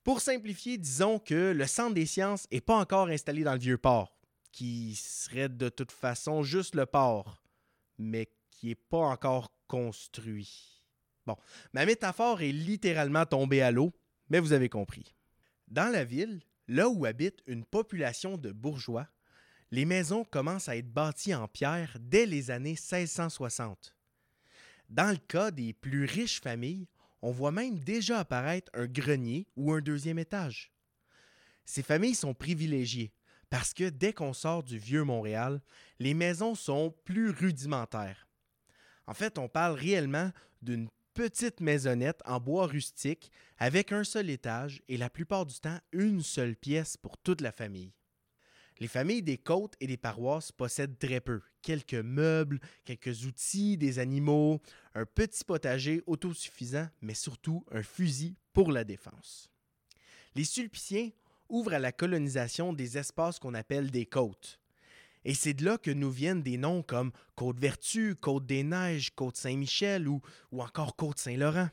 Pour 0.05 0.21
simplifier, 0.21 0.79
disons 0.79 1.19
que 1.19 1.53
le 1.53 1.67
Centre 1.67 1.95
des 1.95 2.07
sciences 2.07 2.47
n'est 2.53 2.61
pas 2.61 2.77
encore 2.77 3.09
installé 3.09 3.43
dans 3.43 3.55
le 3.55 3.59
vieux 3.59 3.79
port, 3.79 4.17
qui 4.53 4.95
serait 4.95 5.49
de 5.49 5.69
toute 5.69 5.93
façon 5.93 6.43
juste 6.43 6.77
le 6.77 6.87
port, 6.87 7.43
mais 7.99 8.29
qui 8.51 8.69
n'est 8.69 8.75
pas 8.77 8.99
encore 8.99 9.53
construit. 9.67 10.72
Bon, 11.27 11.37
ma 11.73 11.87
métaphore 11.87 12.43
est 12.43 12.53
littéralement 12.53 13.27
tombée 13.27 13.63
à 13.63 13.71
l'eau, 13.71 13.93
mais 14.29 14.41
vous 14.41 14.53
avez 14.53 14.69
compris. 14.69 15.15
Dans 15.69 15.91
la 15.93 16.05
ville, 16.05 16.41
là 16.69 16.89
où 16.89 17.05
habite 17.05 17.43
une 17.47 17.65
population 17.65 18.37
de 18.37 18.51
bourgeois, 18.51 19.09
les 19.71 19.85
maisons 19.85 20.25
commencent 20.25 20.69
à 20.69 20.77
être 20.77 20.93
bâties 20.93 21.35
en 21.35 21.49
pierre 21.49 21.97
dès 22.01 22.27
les 22.27 22.51
années 22.51 22.71
1660. 22.71 23.97
Dans 24.89 25.11
le 25.11 25.17
cas 25.17 25.51
des 25.51 25.73
plus 25.73 26.05
riches 26.05 26.41
familles, 26.41 26.89
on 27.23 27.31
voit 27.31 27.53
même 27.53 27.79
déjà 27.79 28.19
apparaître 28.19 28.71
un 28.75 28.87
grenier 28.87 29.47
ou 29.57 29.73
un 29.73 29.81
deuxième 29.81 30.19
étage. 30.19 30.73
Ces 31.65 31.83
familles 31.83 32.17
sont 32.17 32.35
privilégiées 32.35 33.13
parce 33.49 33.73
que 33.73 33.89
dès 33.89 34.13
qu'on 34.13 34.33
sort 34.33 34.63
du 34.63 34.79
vieux 34.79 35.05
Montréal, 35.05 35.61
les 35.99 36.15
maisons 36.15 36.55
sont 36.55 36.95
plus 37.05 37.31
rudimentaires. 37.31 38.27
En 39.07 39.15
fait, 39.15 39.39
on 39.39 39.49
parle 39.49 39.75
réellement 39.75 40.31
d'une 40.63 40.89
petite 41.15 41.61
maisonnette 41.61 42.21
en 42.25 42.41
bois 42.41 42.67
rustique 42.67 43.31
avec 43.59 43.93
un 43.93 44.05
seul 44.05 44.31
étage 44.31 44.83
et 44.89 44.97
la 44.97 45.11
plupart 45.11 45.47
du 45.47 45.59
temps 45.61 45.79
une 45.93 46.23
seule 46.23 46.57
pièce 46.57 46.97
pour 46.97 47.19
toute 47.19 47.41
la 47.41 47.53
famille. 47.53 47.93
Les 48.79 48.89
familles 48.89 49.23
des 49.23 49.39
côtes 49.39 49.75
et 49.81 49.87
des 49.87 49.97
paroisses 49.97 50.51
possèdent 50.51 50.99
très 50.99 51.21
peu, 51.21 51.41
quelques 51.61 51.95
meubles, 51.95 52.59
quelques 52.85 53.27
outils, 53.27 53.77
des 53.77 53.99
animaux, 53.99 54.61
un 54.95 55.05
petit 55.05 55.45
potager 55.45 56.03
autosuffisant, 56.07 56.89
mais 57.01 57.15
surtout 57.15 57.65
un 57.71 57.83
fusil 57.83 58.37
pour 58.53 58.73
la 58.73 58.85
défense. 58.85 59.51
Les 60.35 60.45
Sulpiciens 60.45 61.11
ouvre 61.49 61.75
à 61.75 61.79
la 61.79 61.93
colonisation 61.93 62.73
des 62.73 62.97
espaces 62.97 63.39
qu'on 63.39 63.55
appelle 63.55 63.91
des 63.91 64.07
côtes. 64.07 64.59
Et 65.25 65.35
c'est 65.35 65.55
de 65.55 65.65
là 65.65 65.79
que 65.79 65.91
nous 65.91 66.11
viennent 66.11 66.43
des 66.43 66.59
noms 66.59 66.83
comme 66.83 67.13
Côte-Vertu, 67.37 68.17
Côte-des-Neiges, 68.17 69.15
Côte-Saint-Michel 69.15 70.09
ou, 70.09 70.21
ou 70.51 70.63
encore 70.63 70.97
Côte-Saint-Laurent. 70.97 71.71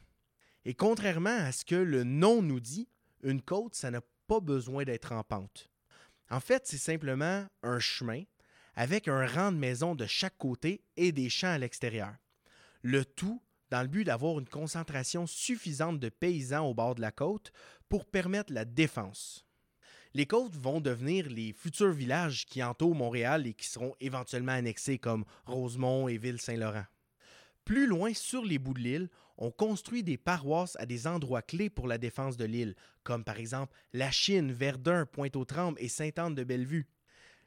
Et 0.65 0.75
contrairement 0.75 1.38
à 1.38 1.51
ce 1.51 1.65
que 1.65 1.75
le 1.75 2.03
nom 2.03 2.41
nous 2.41 2.59
dit, 2.59 2.88
une 3.23 3.41
côte, 3.41 3.75
ça 3.75 3.91
n'a 3.91 4.01
pas 4.27 4.39
besoin 4.39 4.83
d'être 4.83 5.12
en 5.12 5.23
pente. 5.23 5.69
En 6.29 6.39
fait, 6.39 6.67
c'est 6.67 6.77
simplement 6.77 7.47
un 7.63 7.79
chemin 7.79 8.23
avec 8.75 9.07
un 9.07 9.25
rang 9.25 9.51
de 9.51 9.57
maisons 9.57 9.95
de 9.95 10.05
chaque 10.05 10.38
côté 10.38 10.83
et 10.95 11.12
des 11.12 11.29
champs 11.29 11.51
à 11.51 11.57
l'extérieur. 11.57 12.13
Le 12.81 13.03
tout 13.03 13.41
dans 13.71 13.81
le 13.81 13.88
but 13.88 14.03
d'avoir 14.03 14.39
une 14.39 14.47
concentration 14.47 15.27
suffisante 15.27 15.99
de 15.99 16.09
paysans 16.09 16.65
au 16.65 16.73
bord 16.73 16.95
de 16.95 17.01
la 17.01 17.12
côte 17.12 17.51
pour 17.88 18.05
permettre 18.05 18.53
la 18.53 18.65
défense. 18.65 19.45
Les 20.15 20.25
côtes 20.25 20.55
vont 20.55 20.81
devenir 20.81 21.29
les 21.29 21.53
futurs 21.53 21.91
villages 21.91 22.45
qui 22.47 22.63
entourent 22.63 22.95
Montréal 22.95 23.45
et 23.45 23.53
qui 23.53 23.67
seront 23.67 23.95
éventuellement 24.01 24.53
annexés 24.53 24.97
comme 24.97 25.23
Rosemont 25.45 26.07
et 26.07 26.17
Ville-Saint-Laurent. 26.17 26.85
Plus 27.63 27.85
loin, 27.85 28.13
sur 28.15 28.43
les 28.43 28.57
bouts 28.57 28.73
de 28.73 28.79
l'île, 28.79 29.09
on 29.37 29.51
construit 29.51 30.03
des 30.03 30.17
paroisses 30.17 30.75
à 30.79 30.87
des 30.87 31.05
endroits 31.05 31.43
clés 31.43 31.69
pour 31.69 31.87
la 31.87 31.99
défense 31.99 32.37
de 32.37 32.45
l'île, 32.45 32.75
comme 33.03 33.23
par 33.23 33.37
exemple 33.37 33.73
La 33.93 34.09
Chine, 34.09 34.51
Verdun, 34.51 35.05
Pointe-aux-Trembles 35.05 35.79
et 35.79 35.87
Sainte-Anne-de-Bellevue. 35.87 36.87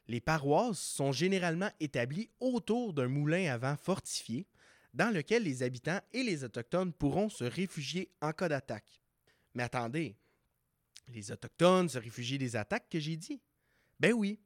Les 0.07 0.21
paroisses 0.21 0.79
sont 0.79 1.13
généralement 1.13 1.71
établies 1.81 2.31
autour 2.39 2.93
d'un 2.93 3.09
moulin 3.09 3.53
à 3.53 3.59
vent 3.59 3.77
fortifié, 3.77 4.47
dans 4.95 5.13
lequel 5.13 5.43
les 5.43 5.63
habitants 5.63 6.01
et 6.13 6.23
les 6.23 6.45
Autochtones 6.45 6.93
pourront 6.93 7.29
se 7.29 7.45
réfugier 7.45 8.11
en 8.21 8.33
cas 8.33 8.49
d'attaque. 8.49 9.03
Mais 9.55 9.65
attendez, 9.65 10.17
les 11.13 11.31
Autochtones 11.31 11.89
se 11.89 11.99
réfugient 11.99 12.39
des 12.39 12.57
attaques 12.57 12.89
que 12.91 13.01
j'ai 13.01 13.17
dit? 13.17 13.41
Ben 14.01 14.13
oui. 14.13 14.39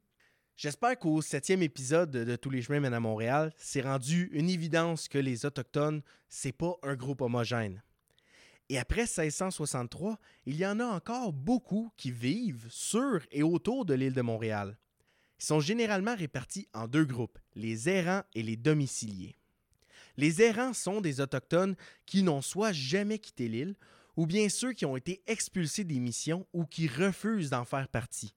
J'espère 0.55 0.97
qu'au 0.97 1.21
septième 1.21 1.61
épisode 1.61 2.09
de 2.09 2.35
Tous 2.35 2.49
les 2.49 2.61
chemins 2.63 2.79
mènent 2.79 2.93
à 2.93 2.99
Montréal, 2.99 3.53
c'est 3.57 3.81
rendu 3.81 4.29
une 4.33 4.49
évidence 4.49 5.07
que 5.07 5.19
les 5.19 5.45
Autochtones, 5.45 6.01
c'est 6.29 6.51
pas 6.51 6.75
un 6.81 6.95
groupe 6.95 7.21
homogène. 7.21 7.83
Et 8.69 8.79
après 8.79 9.03
1663, 9.03 10.19
il 10.45 10.55
y 10.55 10.65
en 10.65 10.79
a 10.79 10.85
encore 10.85 11.31
beaucoup 11.31 11.91
qui 11.95 12.11
vivent 12.11 12.67
sur 12.69 13.21
et 13.31 13.43
autour 13.43 13.85
de 13.85 13.93
l'île 13.93 14.13
de 14.13 14.21
Montréal. 14.21 14.77
Ils 15.39 15.45
sont 15.45 15.59
généralement 15.59 16.15
répartis 16.15 16.67
en 16.73 16.87
deux 16.87 17.05
groupes, 17.05 17.37
les 17.55 17.87
errants 17.87 18.23
et 18.33 18.41
les 18.41 18.57
domiciliés. 18.57 19.37
Les 20.17 20.41
errants 20.41 20.73
sont 20.73 20.99
des 20.99 21.21
Autochtones 21.21 21.75
qui 22.07 22.23
n'ont 22.23 22.41
soit 22.41 22.73
jamais 22.73 23.19
quitté 23.19 23.47
l'île 23.47 23.75
ou 24.17 24.25
bien 24.25 24.49
ceux 24.49 24.73
qui 24.73 24.85
ont 24.85 24.97
été 24.97 25.21
expulsés 25.27 25.83
des 25.83 25.99
missions 25.99 26.45
ou 26.51 26.65
qui 26.65 26.87
refusent 26.87 27.51
d'en 27.51 27.63
faire 27.63 27.87
partie. 27.87 28.35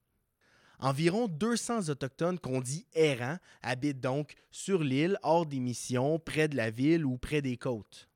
Environ 0.78 1.26
200 1.28 1.88
Autochtones 1.88 2.38
qu'on 2.38 2.60
dit 2.60 2.86
errants 2.94 3.38
habitent 3.62 4.00
donc 4.00 4.34
sur 4.50 4.82
l'île, 4.82 5.18
hors 5.22 5.46
des 5.46 5.60
missions, 5.60 6.18
près 6.18 6.48
de 6.48 6.56
la 6.56 6.70
ville 6.70 7.04
ou 7.04 7.18
près 7.18 7.42
des 7.42 7.56
côtes. 7.56 8.08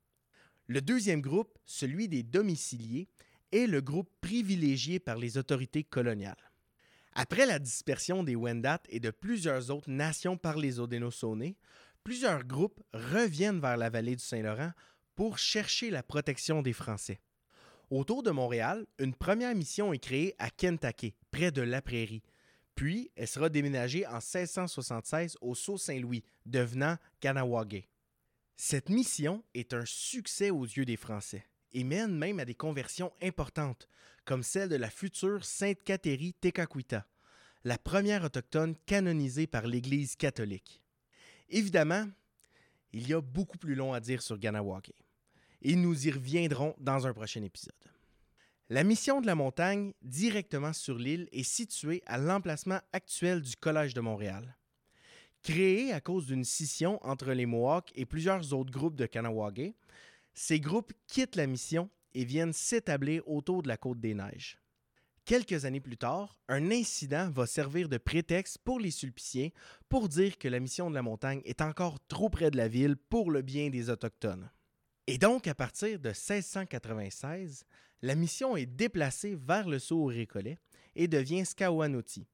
Le 0.67 0.81
deuxième 0.81 1.21
groupe, 1.21 1.59
celui 1.67 2.09
des 2.09 2.23
domiciliés, 2.23 3.09
est 3.53 3.67
le 3.67 3.81
groupe 3.81 4.11
privilégié 4.21 4.99
par 4.99 5.17
les 5.17 5.37
autorités 5.37 5.85
coloniales. 5.85 6.53
Après 7.13 7.47
la 7.47 7.59
dispersion 7.59 8.25
des 8.25 8.35
Wendat 8.35 8.81
et 8.89 8.99
de 8.99 9.11
plusieurs 9.11 9.71
autres 9.71 9.91
nations 9.91 10.37
par 10.37 10.57
les 10.57 10.81
Haudenosaunee, 10.81 11.57
plusieurs 12.03 12.45
groupes 12.45 12.83
reviennent 12.93 13.61
vers 13.61 13.77
la 13.77 13.91
vallée 13.91 14.17
du 14.17 14.25
Saint-Laurent 14.25 14.73
pour 15.15 15.39
chercher 15.39 15.91
la 15.91 16.03
protection 16.03 16.63
des 16.63 16.73
Français. 16.73 17.21
Autour 17.91 18.23
de 18.23 18.31
Montréal, 18.31 18.87
une 18.99 19.15
première 19.15 19.55
mission 19.55 19.93
est 19.93 19.99
créée 19.99 20.35
à 20.39 20.49
Kentucky, 20.51 21.15
près 21.31 21.51
de 21.51 21.61
La 21.61 21.83
Prairie. 21.83 22.23
Puis, 22.75 23.11
elle 23.15 23.29
sera 23.29 23.49
déménagée 23.51 24.07
en 24.07 24.15
1676 24.15 25.37
au 25.41 25.55
Sault-Saint-Louis, 25.55 26.25
devenant 26.47 26.97
Kanawagé. 27.21 27.89
Cette 28.57 28.89
mission 28.89 29.45
est 29.55 29.75
un 29.75 29.85
succès 29.85 30.51
aux 30.51 30.65
yeux 30.65 30.85
des 30.85 30.97
Français 30.97 31.47
et 31.73 31.85
mène 31.85 32.17
même 32.17 32.41
à 32.41 32.45
des 32.45 32.55
conversions 32.55 33.13
importantes, 33.23 33.89
comme 34.25 34.43
celle 34.43 34.69
de 34.69 34.77
la 34.77 34.91
future 34.91 35.45
Sainte 35.45 35.83
Cathérie 35.85 36.35
Tekakwitha, 36.35 37.07
la 37.65 37.79
première 37.79 38.25
autochtone 38.25 38.77
canonisée 38.87 39.47
par 39.47 39.67
l'Église 39.67 40.17
catholique. 40.17 40.81
Évidemment, 41.49 42.07
il 42.93 43.09
y 43.09 43.13
a 43.13 43.21
beaucoup 43.21 43.59
plus 43.59 43.75
long 43.75 43.93
à 43.93 44.01
dire 44.01 44.23
sur 44.23 44.39
Ganawake 44.39 44.93
et 45.65 45.75
nous 45.75 46.07
y 46.07 46.11
reviendrons 46.11 46.77
dans 46.79 47.07
un 47.07 47.13
prochain 47.13 47.43
épisode. 47.43 47.75
La 48.71 48.85
mission 48.85 49.21
de 49.21 49.27
la 49.27 49.35
montagne, 49.35 49.93
directement 50.03 50.73
sur 50.73 50.97
l'île, 50.97 51.29
est 51.33 51.43
située 51.43 52.03
à 52.07 52.19
l'emplacement 52.19 52.81
actuel 52.93 53.43
du 53.43 53.57
Collège 53.57 53.95
de 53.95 54.01
Montréal. 54.01 54.57
Créé 55.43 55.93
à 55.93 56.01
cause 56.01 56.27
d'une 56.27 56.45
scission 56.45 56.99
entre 57.05 57.33
les 57.33 57.45
Mohawks 57.45 57.93
et 57.95 58.07
plusieurs 58.07 58.55
autres 58.55 58.71
groupes 58.71 58.97
de 58.97 59.07
Kanawagé, 59.07 59.75
ces 60.33 60.61
groupes 60.61 60.93
quittent 61.07 61.37
la 61.37 61.47
mission 61.47 61.91
et 62.15 62.25
viennent 62.25 62.53
s'établir 62.55 63.27
autour 63.29 63.63
de 63.63 63.69
la 63.69 63.77
côte 63.77 64.01
des 64.01 64.15
Neiges. 64.15 64.59
Quelques 65.27 65.65
années 65.65 65.81
plus 65.81 65.97
tard, 65.97 66.39
un 66.49 66.71
incident 66.71 67.31
va 67.31 67.47
servir 67.47 67.89
de 67.89 67.97
prétexte 67.97 68.59
pour 68.59 68.79
les 68.79 68.91
Sulpiciens 68.91 69.51
pour 69.89 70.09
dire 70.09 70.39
que 70.39 70.49
la 70.49 70.61
mission 70.61 70.91
de 70.91 70.95
la 70.95 71.03
montagne 71.03 71.41
est 71.45 71.63
encore 71.63 71.99
trop 72.09 72.29
près 72.29 72.51
de 72.51 72.57
la 72.57 72.69
ville 72.69 72.97
pour 72.97 73.31
le 73.31 73.43
bien 73.43 73.71
des 73.71 73.89
Autochtones. 73.89 74.51
Et 75.07 75.19
donc, 75.19 75.47
à 75.47 75.55
partir 75.55 75.99
de 75.99 76.09
1696, 76.09 77.65
la 78.03 78.15
mission 78.15 78.57
est 78.57 78.67
déplacée 78.67 79.35
vers 79.35 79.69
le 79.69 79.79
saut 79.79 80.07
récollet 80.07 80.59
et 80.97 81.09
devient 81.09 81.45
Skawanoti, 81.45 82.27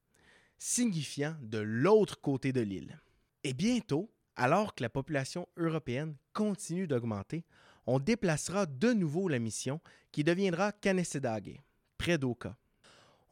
signifiant 0.57 1.35
de 1.41 1.57
l'autre 1.57 2.21
côté 2.21 2.53
de 2.53 2.61
l'île. 2.61 2.99
Et 3.43 3.53
bientôt, 3.53 4.09
alors 4.35 4.73
que 4.73 4.83
la 4.83 4.89
population 4.89 5.47
européenne 5.57 6.15
continue 6.33 6.87
d'augmenter, 6.87 7.43
on 7.87 7.99
déplacera 7.99 8.65
de 8.65 8.93
nouveau 8.93 9.27
la 9.27 9.39
mission 9.39 9.81
qui 10.11 10.23
deviendra 10.23 10.71
Kanesedage, 10.71 11.59
près 11.97 12.17
d'Oka. 12.17 12.55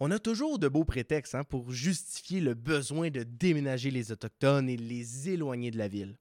On 0.01 0.11
a 0.11 0.19
toujours 0.19 0.59
de 0.59 0.67
beaux 0.67 0.85
prétextes 0.85 1.35
hein, 1.35 1.43
pour 1.43 1.71
justifier 1.71 2.39
le 2.39 2.53
besoin 2.53 3.09
de 3.09 3.23
déménager 3.23 3.91
les 3.91 4.11
Autochtones 4.11 4.69
et 4.69 4.77
les 4.77 5.29
éloigner 5.29 5.71
de 5.71 5.77
la 5.77 5.87
ville. 5.87 6.17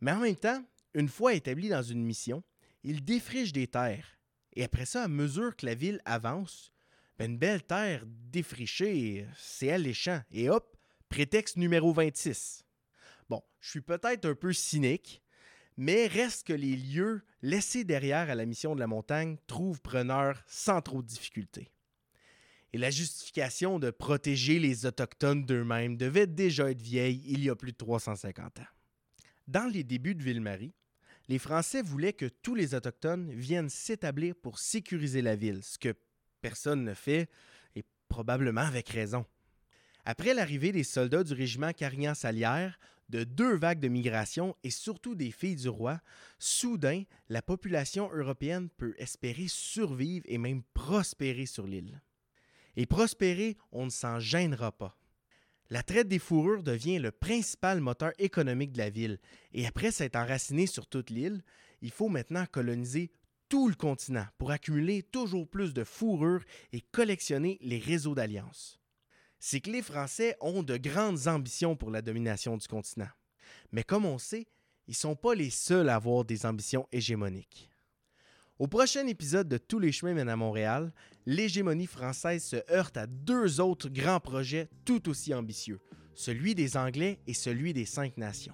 Mais 0.00 0.12
en 0.12 0.20
même 0.20 0.36
temps, 0.36 0.64
une 0.94 1.08
fois 1.08 1.34
établis 1.34 1.68
dans 1.68 1.82
une 1.82 2.02
mission, 2.02 2.42
ils 2.82 3.04
défrichent 3.04 3.52
des 3.52 3.66
terres. 3.66 4.18
Et 4.54 4.64
après 4.64 4.86
ça, 4.86 5.04
à 5.04 5.08
mesure 5.08 5.56
que 5.56 5.66
la 5.66 5.74
ville 5.74 6.00
avance, 6.04 6.72
ben, 7.18 7.30
une 7.30 7.38
belle 7.38 7.62
terre 7.62 8.04
défrichée, 8.06 9.26
c'est 9.36 9.70
alléchant. 9.70 10.22
Et 10.30 10.48
hop, 10.48 10.76
prétexte 11.08 11.56
numéro 11.56 11.92
26. 11.92 12.64
Bon, 13.28 13.42
je 13.60 13.70
suis 13.70 13.80
peut-être 13.80 14.24
un 14.24 14.34
peu 14.34 14.52
cynique, 14.52 15.22
mais 15.76 16.06
reste 16.06 16.46
que 16.46 16.52
les 16.52 16.76
lieux 16.76 17.22
laissés 17.42 17.84
derrière 17.84 18.30
à 18.30 18.34
la 18.34 18.46
mission 18.46 18.74
de 18.74 18.80
la 18.80 18.86
montagne 18.86 19.36
trouvent 19.46 19.80
preneur 19.80 20.42
sans 20.46 20.80
trop 20.80 21.02
de 21.02 21.06
difficultés. 21.06 21.70
Et 22.72 22.78
la 22.78 22.90
justification 22.90 23.78
de 23.78 23.90
protéger 23.90 24.58
les 24.58 24.86
Autochtones 24.86 25.44
d'eux-mêmes 25.44 25.96
devait 25.96 26.28
déjà 26.28 26.70
être 26.70 26.82
vieille 26.82 27.22
il 27.26 27.42
y 27.42 27.50
a 27.50 27.56
plus 27.56 27.72
de 27.72 27.76
350 27.76 28.60
ans. 28.60 28.66
Dans 29.48 29.70
les 29.70 29.82
débuts 29.82 30.14
de 30.14 30.22
Ville-Marie, 30.22 30.72
les 31.30 31.38
Français 31.38 31.80
voulaient 31.80 32.12
que 32.12 32.26
tous 32.26 32.56
les 32.56 32.74
Autochtones 32.74 33.30
viennent 33.30 33.70
s'établir 33.70 34.34
pour 34.34 34.58
sécuriser 34.58 35.22
la 35.22 35.36
ville, 35.36 35.62
ce 35.62 35.78
que 35.78 35.94
personne 36.40 36.82
ne 36.82 36.92
fait, 36.92 37.30
et 37.76 37.84
probablement 38.08 38.62
avec 38.62 38.88
raison. 38.88 39.24
Après 40.04 40.34
l'arrivée 40.34 40.72
des 40.72 40.82
soldats 40.82 41.22
du 41.22 41.32
régiment 41.32 41.72
Carignan-Salière, 41.72 42.80
de 43.10 43.22
deux 43.22 43.54
vagues 43.54 43.78
de 43.78 43.86
migration 43.86 44.56
et 44.64 44.70
surtout 44.70 45.14
des 45.14 45.30
filles 45.30 45.54
du 45.54 45.68
roi, 45.68 46.00
soudain, 46.40 47.04
la 47.28 47.42
population 47.42 48.10
européenne 48.12 48.68
peut 48.68 48.96
espérer 48.98 49.46
survivre 49.46 50.24
et 50.28 50.38
même 50.38 50.64
prospérer 50.74 51.46
sur 51.46 51.64
l'île. 51.64 52.02
Et 52.74 52.86
prospérer, 52.86 53.56
on 53.70 53.84
ne 53.84 53.90
s'en 53.90 54.18
gênera 54.18 54.72
pas. 54.72 54.99
La 55.72 55.84
traite 55.84 56.08
des 56.08 56.18
fourrures 56.18 56.64
devient 56.64 56.98
le 56.98 57.12
principal 57.12 57.80
moteur 57.80 58.12
économique 58.18 58.72
de 58.72 58.78
la 58.78 58.90
ville, 58.90 59.20
et 59.52 59.66
après 59.66 59.92
s'être 59.92 60.16
enraciné 60.16 60.66
sur 60.66 60.88
toute 60.88 61.10
l'île, 61.10 61.44
il 61.80 61.92
faut 61.92 62.08
maintenant 62.08 62.44
coloniser 62.46 63.12
tout 63.48 63.68
le 63.68 63.76
continent 63.76 64.26
pour 64.36 64.50
accumuler 64.50 65.04
toujours 65.04 65.48
plus 65.48 65.72
de 65.72 65.84
fourrures 65.84 66.42
et 66.72 66.80
collectionner 66.80 67.56
les 67.60 67.78
réseaux 67.78 68.16
d'alliances. 68.16 68.80
C'est 69.38 69.60
que 69.60 69.70
les 69.70 69.82
Français 69.82 70.36
ont 70.40 70.64
de 70.64 70.76
grandes 70.76 71.28
ambitions 71.28 71.76
pour 71.76 71.90
la 71.90 72.02
domination 72.02 72.56
du 72.56 72.66
continent. 72.66 73.08
Mais 73.70 73.84
comme 73.84 74.04
on 74.04 74.18
sait, 74.18 74.48
ils 74.88 74.92
ne 74.92 74.96
sont 74.96 75.16
pas 75.16 75.34
les 75.34 75.50
seuls 75.50 75.88
à 75.88 75.94
avoir 75.94 76.24
des 76.24 76.46
ambitions 76.46 76.88
hégémoniques. 76.90 77.69
Au 78.60 78.66
prochain 78.66 79.06
épisode 79.06 79.48
de 79.48 79.56
Tous 79.56 79.78
les 79.78 79.90
chemins 79.90 80.12
mènent 80.12 80.28
à 80.28 80.36
Montréal, 80.36 80.92
l'hégémonie 81.24 81.86
française 81.86 82.44
se 82.44 82.56
heurte 82.70 82.98
à 82.98 83.06
deux 83.06 83.58
autres 83.58 83.88
grands 83.88 84.20
projets 84.20 84.68
tout 84.84 85.08
aussi 85.08 85.32
ambitieux, 85.32 85.80
celui 86.14 86.54
des 86.54 86.76
Anglais 86.76 87.20
et 87.26 87.32
celui 87.32 87.72
des 87.72 87.86
Cinq 87.86 88.18
Nations. 88.18 88.52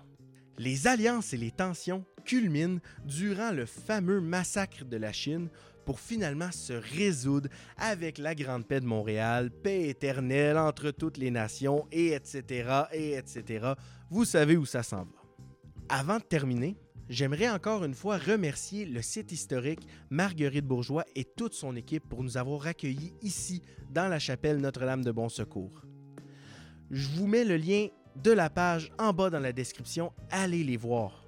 Les 0.59 0.87
alliances 0.87 1.33
et 1.33 1.37
les 1.37 1.51
tensions 1.51 2.05
culminent 2.25 2.79
durant 3.05 3.51
le 3.51 3.67
fameux 3.67 4.21
massacre 4.21 4.85
de 4.85 4.97
la 4.97 5.13
Chine 5.13 5.49
pour 5.85 5.99
finalement 5.99 6.53
se 6.53 6.75
résoudre 6.75 7.49
avec 7.77 8.19
la 8.19 8.37
Grande 8.37 8.65
Paix 8.65 8.79
de 8.79 8.87
Montréal, 8.87 9.51
paix 9.51 9.89
éternelle 9.89 10.57
entre 10.57 10.93
toutes 10.93 11.17
les 11.17 11.33
nations, 11.33 11.85
et 11.91 12.13
etc., 12.13 12.85
et 12.93 13.15
etc. 13.15 13.73
Vous 14.09 14.25
savez 14.25 14.57
où 14.57 14.67
ça 14.67 14.85
s'en 14.85 15.03
va. 15.03 15.23
Avant 15.89 16.19
de 16.19 16.23
terminer, 16.23 16.77
J'aimerais 17.09 17.49
encore 17.49 17.85
une 17.85 17.95
fois 17.95 18.19
remercier 18.19 18.85
le 18.85 19.01
site 19.01 19.31
historique 19.31 19.87
Marguerite 20.11 20.67
Bourgeois 20.67 21.05
et 21.15 21.25
toute 21.25 21.55
son 21.55 21.77
équipe 21.77 22.09
pour 22.09 22.25
nous 22.25 22.37
avoir 22.37 22.67
accueillis 22.67 23.15
ici 23.23 23.63
dans 23.93 24.09
la 24.09 24.19
chapelle 24.19 24.59
Notre-Dame 24.59 25.05
de 25.05 25.13
Bon 25.13 25.29
Secours. 25.29 25.83
Je 26.91 27.09
vous 27.11 27.29
mets 27.29 27.45
le 27.45 27.57
lien 27.57 27.89
de 28.23 28.33
la 28.33 28.51
page 28.51 28.91
en 28.99 29.13
bas 29.13 29.31
dans 29.31 29.39
la 29.39 29.53
description, 29.53 30.13
allez 30.31 30.65
les 30.65 30.77
voir. 30.77 31.25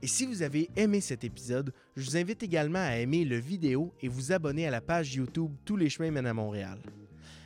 Et 0.00 0.06
si 0.06 0.24
vous 0.24 0.42
avez 0.42 0.70
aimé 0.76 1.02
cet 1.02 1.24
épisode, 1.24 1.74
je 1.94 2.04
vous 2.04 2.16
invite 2.16 2.42
également 2.42 2.78
à 2.78 2.96
aimer 2.96 3.24
le 3.26 3.36
vidéo 3.36 3.92
et 4.00 4.08
vous 4.08 4.32
abonner 4.32 4.66
à 4.66 4.70
la 4.70 4.80
page 4.80 5.14
YouTube 5.14 5.52
Tous 5.66 5.76
les 5.76 5.90
chemins 5.90 6.10
mènent 6.10 6.26
à 6.26 6.34
Montréal. 6.34 6.78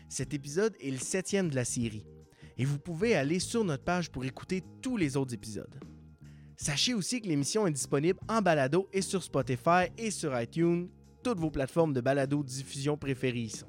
Cet 0.09 0.35
épisode 0.35 0.77
est 0.81 0.91
le 0.91 0.99
septième 0.99 1.49
de 1.49 1.57
la 1.57 1.65
série 1.65 2.07
et 2.57 2.65
vous 2.65 2.79
pouvez 2.79 3.17
aller 3.17 3.41
sur 3.41 3.65
notre 3.65 3.85
page 3.85 4.11
pour 4.11 4.25
écouter 4.25 4.63
tous 4.83 4.97
les 4.97 5.17
autres 5.17 5.35
épisodes. 5.35 5.81
Sachez 6.63 6.93
aussi 6.93 7.23
que 7.23 7.27
l'émission 7.27 7.67
est 7.67 7.71
disponible 7.71 8.19
en 8.29 8.43
balado 8.43 8.87
et 8.93 9.01
sur 9.01 9.23
Spotify 9.23 9.89
et 9.97 10.11
sur 10.11 10.39
iTunes, 10.39 10.91
toutes 11.23 11.39
vos 11.39 11.51
plateformes 11.51 11.95
de 11.95 12.03
balado 12.03 12.43
diffusion 12.43 12.99
préférées 12.99 13.49
sont. 13.49 13.67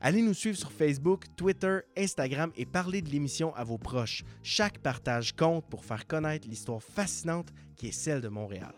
Allez 0.00 0.22
nous 0.22 0.32
suivre 0.32 0.56
sur 0.56 0.72
Facebook, 0.72 1.24
Twitter, 1.36 1.80
Instagram 1.98 2.50
et 2.56 2.64
parlez 2.64 3.02
de 3.02 3.10
l'émission 3.10 3.54
à 3.54 3.62
vos 3.62 3.76
proches. 3.76 4.24
Chaque 4.42 4.78
partage 4.78 5.36
compte 5.36 5.68
pour 5.68 5.84
faire 5.84 6.06
connaître 6.06 6.48
l'histoire 6.48 6.82
fascinante 6.82 7.52
qui 7.76 7.88
est 7.88 7.92
celle 7.92 8.22
de 8.22 8.28
Montréal. 8.28 8.72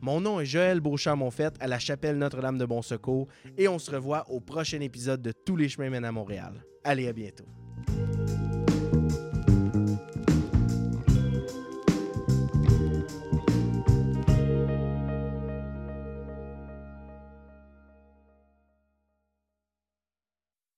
Mon 0.00 0.20
nom 0.20 0.38
est 0.38 0.46
Joël 0.46 0.80
Beauchamp-Monfette 0.80 1.56
à 1.58 1.66
la 1.66 1.80
chapelle 1.80 2.18
Notre-Dame 2.18 2.58
de 2.58 2.66
Bon 2.66 2.82
Secours 2.82 3.26
et 3.58 3.66
on 3.66 3.80
se 3.80 3.90
revoit 3.90 4.30
au 4.30 4.38
prochain 4.38 4.80
épisode 4.80 5.22
de 5.22 5.32
Tous 5.32 5.56
les 5.56 5.68
chemins 5.68 5.90
mènent 5.90 6.04
à 6.04 6.12
Montréal. 6.12 6.64
Allez, 6.84 7.08
à 7.08 7.12
bientôt. 7.12 7.46